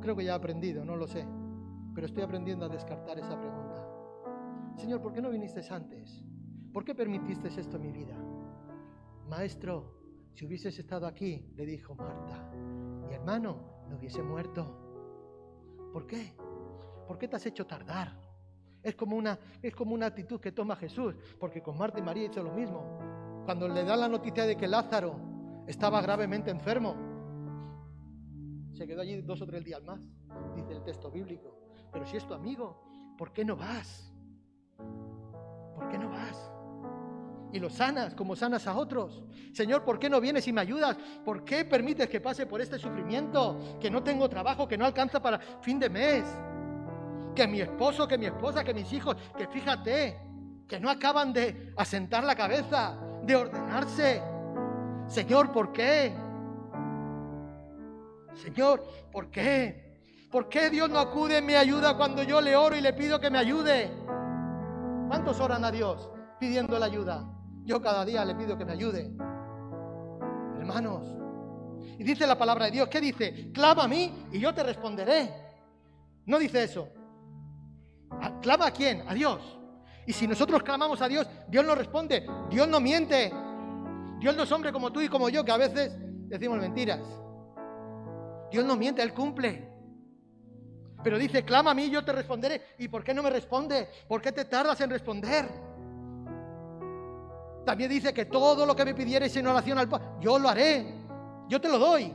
[0.01, 1.25] Creo que ya he aprendido, no lo sé,
[1.95, 3.85] pero estoy aprendiendo a descartar esa pregunta.
[4.77, 6.23] Señor, ¿por qué no viniste antes?
[6.73, 8.15] ¿Por qué permitiste esto en mi vida?
[9.27, 9.99] Maestro,
[10.33, 12.51] si hubieses estado aquí, le dijo Marta,
[13.07, 14.77] mi hermano no hubiese muerto.
[15.91, 16.33] ¿Por qué?
[17.07, 18.28] ¿Por qué te has hecho tardar?
[18.81, 22.25] Es como una, es como una actitud que toma Jesús, porque con Marta y María
[22.25, 23.43] hizo lo mismo.
[23.45, 25.19] Cuando le da la noticia de que Lázaro
[25.67, 26.95] estaba gravemente enfermo,
[28.73, 29.99] se quedó allí dos o tres días más,
[30.55, 31.59] dice el texto bíblico.
[31.91, 34.13] Pero si es tu amigo, ¿por qué no vas?
[35.75, 36.51] ¿Por qué no vas?
[37.51, 39.23] Y lo sanas como sanas a otros.
[39.53, 40.97] Señor, ¿por qué no vienes y me ayudas?
[41.25, 43.59] ¿Por qué permites que pase por este sufrimiento?
[43.79, 46.23] Que no tengo trabajo, que no alcanza para fin de mes.
[47.35, 50.19] Que mi esposo, que mi esposa, que mis hijos, que fíjate,
[50.67, 54.21] que no acaban de asentar la cabeza, de ordenarse.
[55.07, 56.13] Señor, ¿por qué?
[58.35, 59.89] Señor, ¿por qué?
[60.31, 63.19] ¿Por qué Dios no acude en mi ayuda cuando yo le oro y le pido
[63.19, 63.91] que me ayude?
[65.07, 67.27] ¿Cuántos oran a Dios pidiendo la ayuda?
[67.65, 69.11] Yo cada día le pido que me ayude.
[70.59, 71.03] Hermanos,
[71.97, 73.51] y dice la palabra de Dios, ¿qué dice?
[73.51, 75.33] Clama a mí y yo te responderé.
[76.27, 76.87] No dice eso.
[78.41, 79.03] ¿Clama a quién?
[79.07, 79.59] A Dios.
[80.05, 82.25] Y si nosotros clamamos a Dios, Dios nos responde.
[82.49, 83.31] Dios no miente.
[84.19, 85.93] Dios no es hombre como tú y como yo, que a veces
[86.27, 86.99] decimos mentiras.
[88.51, 89.69] Dios no miente, Él cumple.
[91.03, 92.61] Pero dice, clama a mí, yo te responderé.
[92.79, 93.87] ¿Y por qué no me responde?
[94.07, 95.47] ¿Por qué te tardas en responder?
[97.65, 100.93] También dice que todo lo que me pidierais en oración al Padre, yo lo haré.
[101.47, 102.13] Yo te lo doy.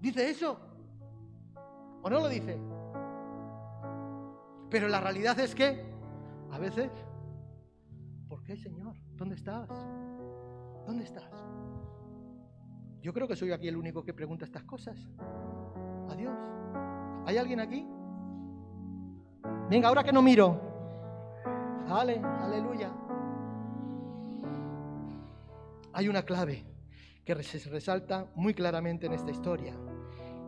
[0.00, 0.58] ¿Dice eso?
[2.02, 2.58] ¿O no lo dice?
[4.74, 5.84] Pero la realidad es que
[6.50, 6.90] a veces,
[8.26, 8.96] ¿por qué, Señor?
[9.14, 9.68] ¿Dónde estás?
[10.84, 11.30] ¿Dónde estás?
[13.00, 14.98] Yo creo que soy aquí el único que pregunta estas cosas.
[16.08, 16.36] Adiós.
[17.24, 17.86] ¿Hay alguien aquí?
[19.70, 20.60] Venga, ahora que no miro.
[21.88, 22.92] Ale, aleluya.
[25.92, 26.64] Hay una clave
[27.24, 29.76] que se resalta muy claramente en esta historia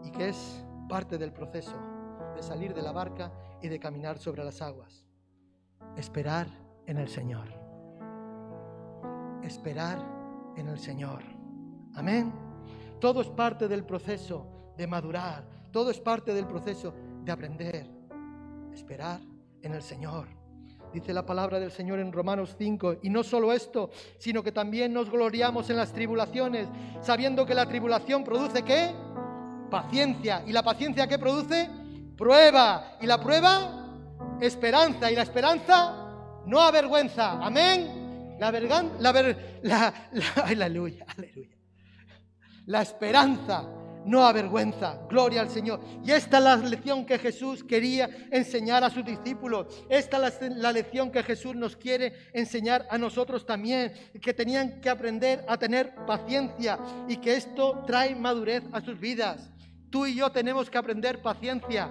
[0.03, 1.96] y que es parte del proceso
[2.37, 3.32] de salir de la barca
[3.62, 5.07] y de caminar sobre las aguas.
[5.97, 6.47] Esperar
[6.87, 7.49] en el Señor.
[9.43, 9.99] Esperar
[10.57, 11.22] en el Señor.
[11.95, 12.32] Amén.
[13.01, 17.87] Todo es parte del proceso de madurar, todo es parte del proceso de aprender,
[18.72, 19.20] esperar
[19.62, 20.28] en el Señor.
[20.93, 22.99] Dice la palabra del Señor en Romanos 5.
[23.03, 26.68] Y no solo esto, sino que también nos gloriamos en las tribulaciones,
[27.03, 28.95] sabiendo que la tribulación produce qué?
[29.70, 30.43] Paciencia.
[30.47, 31.68] ¿Y la paciencia qué produce?
[32.17, 32.97] Prueba.
[33.01, 33.87] ¿Y la prueba?
[34.41, 35.11] Esperanza.
[35.11, 35.95] ¿Y la esperanza?
[36.47, 37.33] No avergüenza.
[37.45, 38.37] Amén.
[38.39, 41.57] La vergan, la, ver, la, la, aleluya, aleluya.
[42.67, 43.67] La esperanza
[44.07, 45.01] no avergüenza.
[45.09, 45.81] Gloria al Señor.
[46.05, 49.67] Y esta es la lección que Jesús quería enseñar a sus discípulos.
[49.89, 53.93] Esta es la, lección que Jesús nos quiere enseñar a nosotros también.
[54.21, 59.51] Que tenían que aprender a tener paciencia y que esto trae madurez a sus vidas.
[59.91, 61.91] Tú y yo tenemos que aprender paciencia.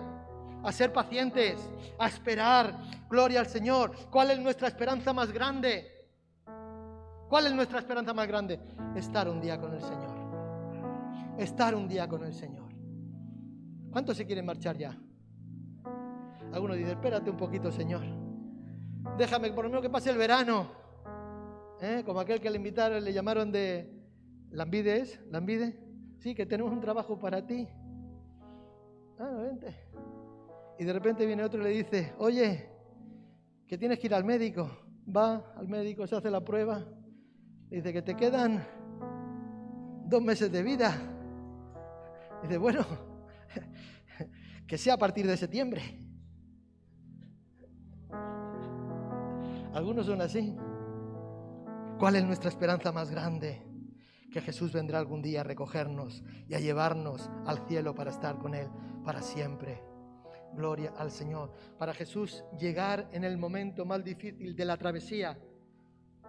[0.66, 2.76] A ser pacientes, a esperar.
[3.10, 3.94] Gloria al Señor.
[4.10, 6.10] ¿Cuál es nuestra esperanza más grande?
[7.30, 8.60] ¿Cuál es nuestra esperanza más grande?
[8.96, 10.26] Estar un día con el Señor
[11.38, 12.70] estar un día con el Señor.
[13.92, 14.98] ¿Cuántos se quieren marchar ya?
[16.54, 18.04] Algunos dicen, espérate un poquito, Señor.
[19.18, 20.68] Déjame por lo menos que pase el verano.
[21.82, 22.04] ¿Eh?
[22.06, 23.94] Como aquel que le invitaron, le llamaron de
[24.52, 25.20] Lambide, ¿es?
[25.30, 25.78] ¿Lambide?
[26.20, 27.68] Sí, que tenemos un trabajo para ti.
[29.20, 29.76] Ah, vente.
[30.78, 32.70] Y de repente viene otro y le dice, oye,
[33.68, 34.70] que tienes que ir al médico.
[35.16, 36.84] Va al médico, se hace la prueba.
[37.70, 38.66] Dice que te quedan
[40.06, 40.96] dos meses de vida.
[42.42, 42.86] Dice, bueno,
[44.68, 45.82] que sea a partir de septiembre.
[49.74, 50.56] Algunos son así.
[52.00, 53.62] ¿Cuál es nuestra esperanza más grande?
[54.32, 58.54] Que Jesús vendrá algún día a recogernos y a llevarnos al cielo para estar con
[58.54, 58.68] Él
[59.06, 59.95] para siempre.
[60.56, 61.52] Gloria al Señor.
[61.78, 65.38] Para Jesús llegar en el momento más difícil de la travesía,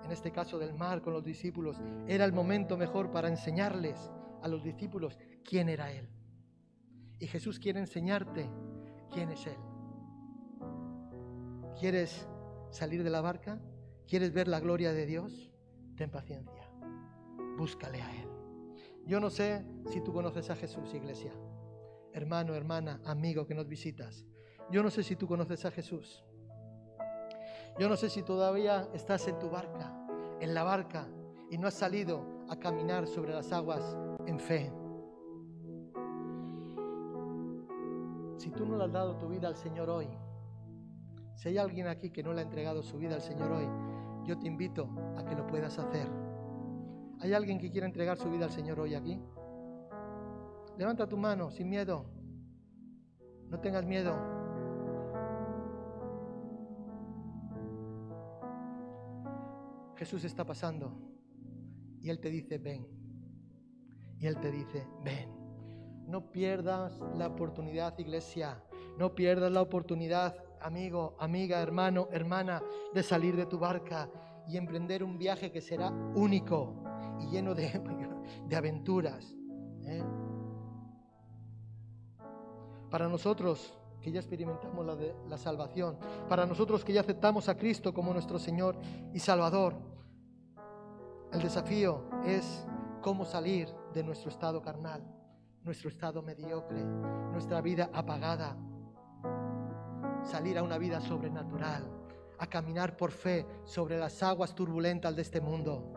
[0.04, 4.10] en este caso del mar con los discípulos, era el momento mejor para enseñarles
[4.42, 6.08] a los discípulos quién era Él.
[7.18, 8.48] Y Jesús quiere enseñarte
[9.10, 9.56] quién es Él.
[11.78, 12.28] ¿Quieres
[12.70, 13.60] salir de la barca?
[14.06, 15.50] ¿Quieres ver la gloria de Dios?
[15.96, 16.70] Ten paciencia.
[17.56, 18.28] Búscale a Él.
[19.06, 21.32] Yo no sé si tú conoces a Jesús, iglesia.
[22.16, 24.24] Hermano, hermana, amigo que nos visitas.
[24.70, 26.24] Yo no sé si tú conoces a Jesús.
[27.78, 29.94] Yo no sé si todavía estás en tu barca,
[30.40, 31.06] en la barca,
[31.50, 34.72] y no has salido a caminar sobre las aguas en fe.
[38.38, 40.08] Si tú no le has dado tu vida al Señor hoy,
[41.34, 43.68] si hay alguien aquí que no le ha entregado su vida al Señor hoy,
[44.26, 44.88] yo te invito
[45.18, 46.08] a que lo puedas hacer.
[47.20, 49.20] ¿Hay alguien que quiera entregar su vida al Señor hoy aquí?
[50.76, 52.06] Levanta tu mano sin miedo.
[53.48, 54.14] No tengas miedo.
[59.96, 60.92] Jesús está pasando
[62.00, 62.86] y Él te dice, ven.
[64.18, 65.30] Y Él te dice, ven.
[66.06, 68.62] No pierdas la oportunidad, iglesia.
[68.98, 72.62] No pierdas la oportunidad, amigo, amiga, hermano, hermana,
[72.94, 74.08] de salir de tu barca
[74.46, 76.82] y emprender un viaje que será único
[77.20, 77.68] y lleno de,
[78.48, 79.34] de aventuras.
[79.84, 80.02] ¿eh?
[82.96, 85.98] Para nosotros que ya experimentamos la, de, la salvación,
[86.30, 88.74] para nosotros que ya aceptamos a Cristo como nuestro Señor
[89.12, 89.74] y Salvador,
[91.30, 92.66] el desafío es
[93.02, 95.04] cómo salir de nuestro estado carnal,
[95.62, 96.82] nuestro estado mediocre,
[97.32, 98.56] nuestra vida apagada,
[100.22, 101.84] salir a una vida sobrenatural,
[102.38, 105.92] a caminar por fe sobre las aguas turbulentas de este mundo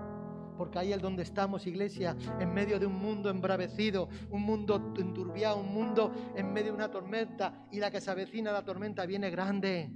[0.59, 5.61] porque ahí es donde estamos, iglesia, en medio de un mundo embravecido, un mundo enturbiado,
[5.61, 9.29] un mundo en medio de una tormenta, y la que se avecina la tormenta viene
[9.29, 9.89] grande.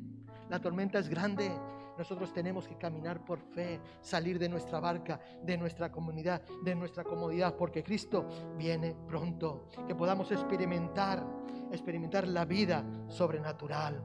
[0.50, 1.52] La tormenta es grande.
[1.98, 7.04] Nosotros tenemos que caminar por fe, salir de nuestra barca, de nuestra comunidad, de nuestra
[7.04, 8.26] comodidad, porque Cristo
[8.58, 9.68] viene pronto.
[9.86, 11.28] Que podamos experimentar,
[11.74, 14.02] experimentar la vida sobrenatural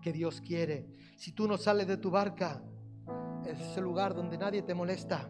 [0.00, 0.86] que Dios quiere.
[1.18, 2.62] Si tú no sales de tu barca,
[3.44, 5.28] es ese lugar donde nadie te molesta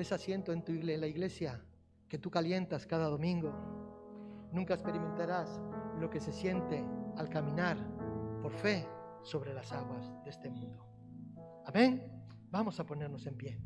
[0.00, 1.60] ese asiento en, tu iglesia, la iglesia
[2.08, 3.52] que tú calientas cada domingo.
[4.52, 5.60] Nunca experimentarás
[6.00, 6.84] lo que se siente
[7.16, 7.76] al caminar
[8.40, 8.86] por fe
[9.22, 10.86] sobre las aguas de este mundo.
[11.66, 12.02] Amén.
[12.50, 13.58] Vamos a ponernos en pie.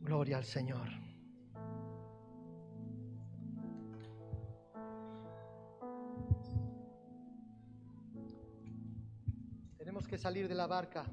[0.00, 0.88] Gloria al Señor.
[9.76, 11.04] Tenemos que salir de la barca.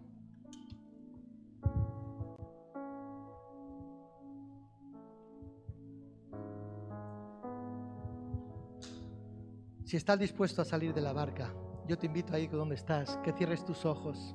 [9.92, 11.54] Si estás dispuesto a salir de la barca,
[11.86, 14.34] yo te invito ahí donde estás, que cierres tus ojos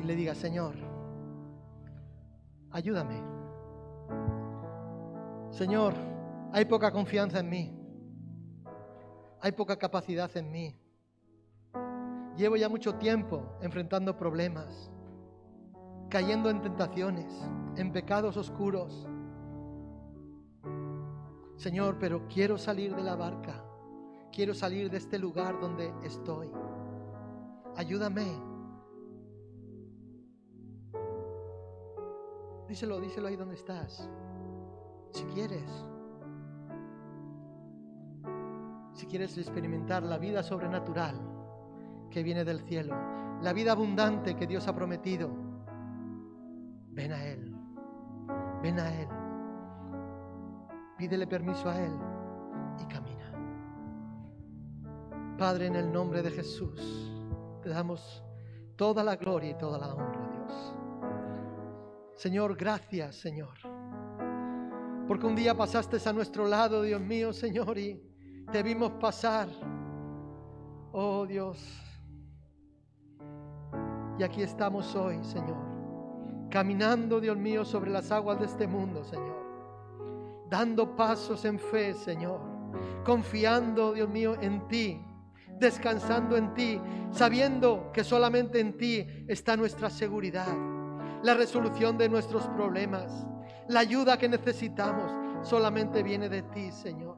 [0.00, 0.74] y le digas, Señor,
[2.72, 3.22] ayúdame.
[5.50, 5.94] Señor,
[6.52, 7.78] hay poca confianza en mí.
[9.40, 10.76] Hay poca capacidad en mí.
[12.36, 14.90] Llevo ya mucho tiempo enfrentando problemas,
[16.08, 17.32] cayendo en tentaciones,
[17.76, 19.06] en pecados oscuros.
[21.54, 23.63] Señor, pero quiero salir de la barca.
[24.34, 26.50] Quiero salir de este lugar donde estoy.
[27.76, 28.26] Ayúdame.
[32.68, 34.10] Díselo, díselo ahí donde estás.
[35.12, 35.70] Si quieres.
[38.94, 41.14] Si quieres experimentar la vida sobrenatural
[42.10, 42.96] que viene del cielo,
[43.40, 45.30] la vida abundante que Dios ha prometido,
[46.90, 47.54] ven a Él.
[48.62, 49.08] Ven a Él.
[50.98, 51.92] Pídele permiso a Él
[52.80, 53.13] y camina.
[55.38, 57.10] Padre, en el nombre de Jesús,
[57.60, 58.22] te damos
[58.76, 60.74] toda la gloria y toda la honra, Dios.
[62.14, 63.54] Señor, gracias, Señor.
[65.08, 68.00] Porque un día pasaste a nuestro lado, Dios mío, Señor, y
[68.52, 69.48] te vimos pasar.
[70.92, 71.58] Oh Dios.
[74.16, 75.74] Y aquí estamos hoy, Señor.
[76.48, 80.46] Caminando, Dios mío, sobre las aguas de este mundo, Señor.
[80.48, 82.40] Dando pasos en fe, Señor.
[83.04, 85.04] Confiando, Dios mío, en ti
[85.58, 86.80] descansando en ti,
[87.10, 90.54] sabiendo que solamente en ti está nuestra seguridad,
[91.22, 93.26] la resolución de nuestros problemas,
[93.68, 95.10] la ayuda que necesitamos,
[95.46, 97.16] solamente viene de ti, Señor.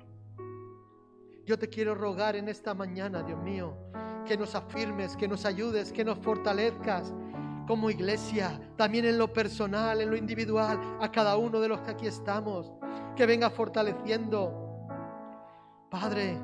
[1.44, 3.76] Yo te quiero rogar en esta mañana, Dios mío,
[4.26, 7.14] que nos afirmes, que nos ayudes, que nos fortalezcas
[7.66, 11.90] como iglesia, también en lo personal, en lo individual, a cada uno de los que
[11.90, 12.72] aquí estamos,
[13.16, 14.88] que venga fortaleciendo.
[15.90, 16.38] Padre,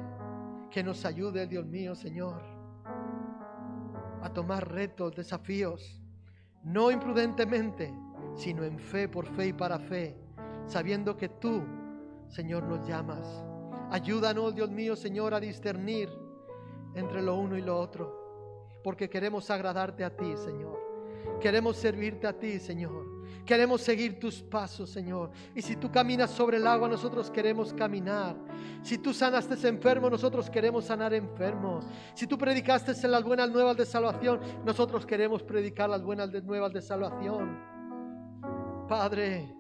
[0.72, 2.40] que nos ayude, Dios mío, Señor,
[4.22, 6.00] a tomar retos, desafíos,
[6.64, 7.92] no imprudentemente,
[8.34, 10.16] sino en fe, por fe y para fe,
[10.66, 11.62] sabiendo que tú,
[12.28, 13.44] Señor, nos llamas.
[13.90, 16.08] Ayúdanos, Dios mío, Señor, a discernir
[16.94, 20.80] entre lo uno y lo otro, porque queremos agradarte a ti, Señor.
[21.38, 23.21] Queremos servirte a ti, Señor.
[23.44, 25.30] Queremos seguir tus pasos, Señor.
[25.54, 28.36] Y si tú caminas sobre el agua, nosotros queremos caminar.
[28.82, 31.84] Si tú sanaste enfermo, nosotros queremos sanar enfermos.
[32.14, 36.72] Si tú predicaste en las buenas nuevas de salvación, nosotros queremos predicar las buenas nuevas
[36.72, 37.58] de salvación.
[38.88, 39.52] Padre,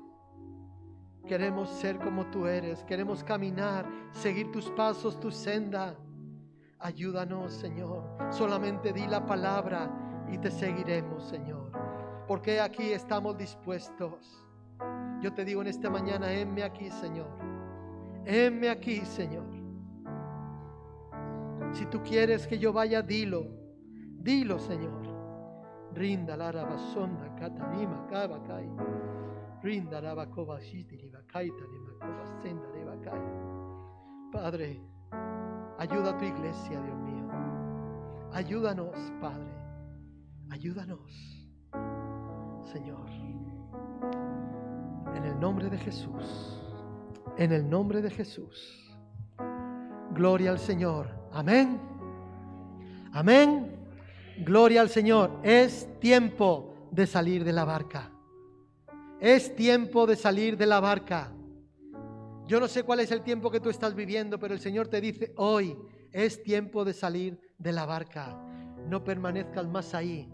[1.26, 2.84] queremos ser como tú eres.
[2.84, 5.96] Queremos caminar, seguir tus pasos, tu senda.
[6.78, 8.16] Ayúdanos, Señor.
[8.30, 9.90] Solamente di la palabra
[10.30, 11.91] y te seguiremos, Señor
[12.32, 14.42] porque aquí estamos dispuestos.
[15.20, 17.28] Yo te digo en esta mañana, heme aquí, Señor.
[18.24, 19.44] Heme aquí, Señor.
[21.74, 23.44] Si tú quieres que yo vaya, dilo.
[24.16, 25.02] Dilo, Señor.
[25.92, 28.70] Rinda la rabasonda, katanima, kabakai.
[29.62, 30.58] Rinda koba
[32.40, 32.66] senda.
[34.32, 34.80] Padre,
[35.78, 37.28] ayuda a tu iglesia, Dios mío.
[38.32, 39.52] Ayúdanos, Padre.
[40.48, 41.31] Ayúdanos.
[42.64, 43.08] Señor.
[45.14, 46.60] En el nombre de Jesús.
[47.36, 48.96] En el nombre de Jesús.
[50.14, 51.08] Gloria al Señor.
[51.32, 51.80] Amén.
[53.12, 53.76] Amén.
[54.38, 55.40] Gloria al Señor.
[55.42, 58.10] Es tiempo de salir de la barca.
[59.20, 61.32] Es tiempo de salir de la barca.
[62.46, 65.00] Yo no sé cuál es el tiempo que tú estás viviendo, pero el Señor te
[65.00, 65.76] dice, hoy
[66.10, 68.36] es tiempo de salir de la barca.
[68.88, 70.30] No permanezcas más ahí.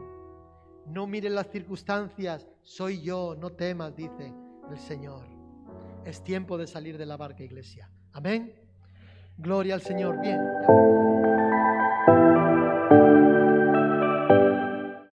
[0.89, 4.33] No mires las circunstancias, soy yo, no temas, dice
[4.71, 5.27] el Señor.
[6.05, 7.91] Es tiempo de salir de la barca, iglesia.
[8.13, 8.55] Amén.
[9.37, 10.19] Gloria al Señor.
[10.21, 10.41] Bien.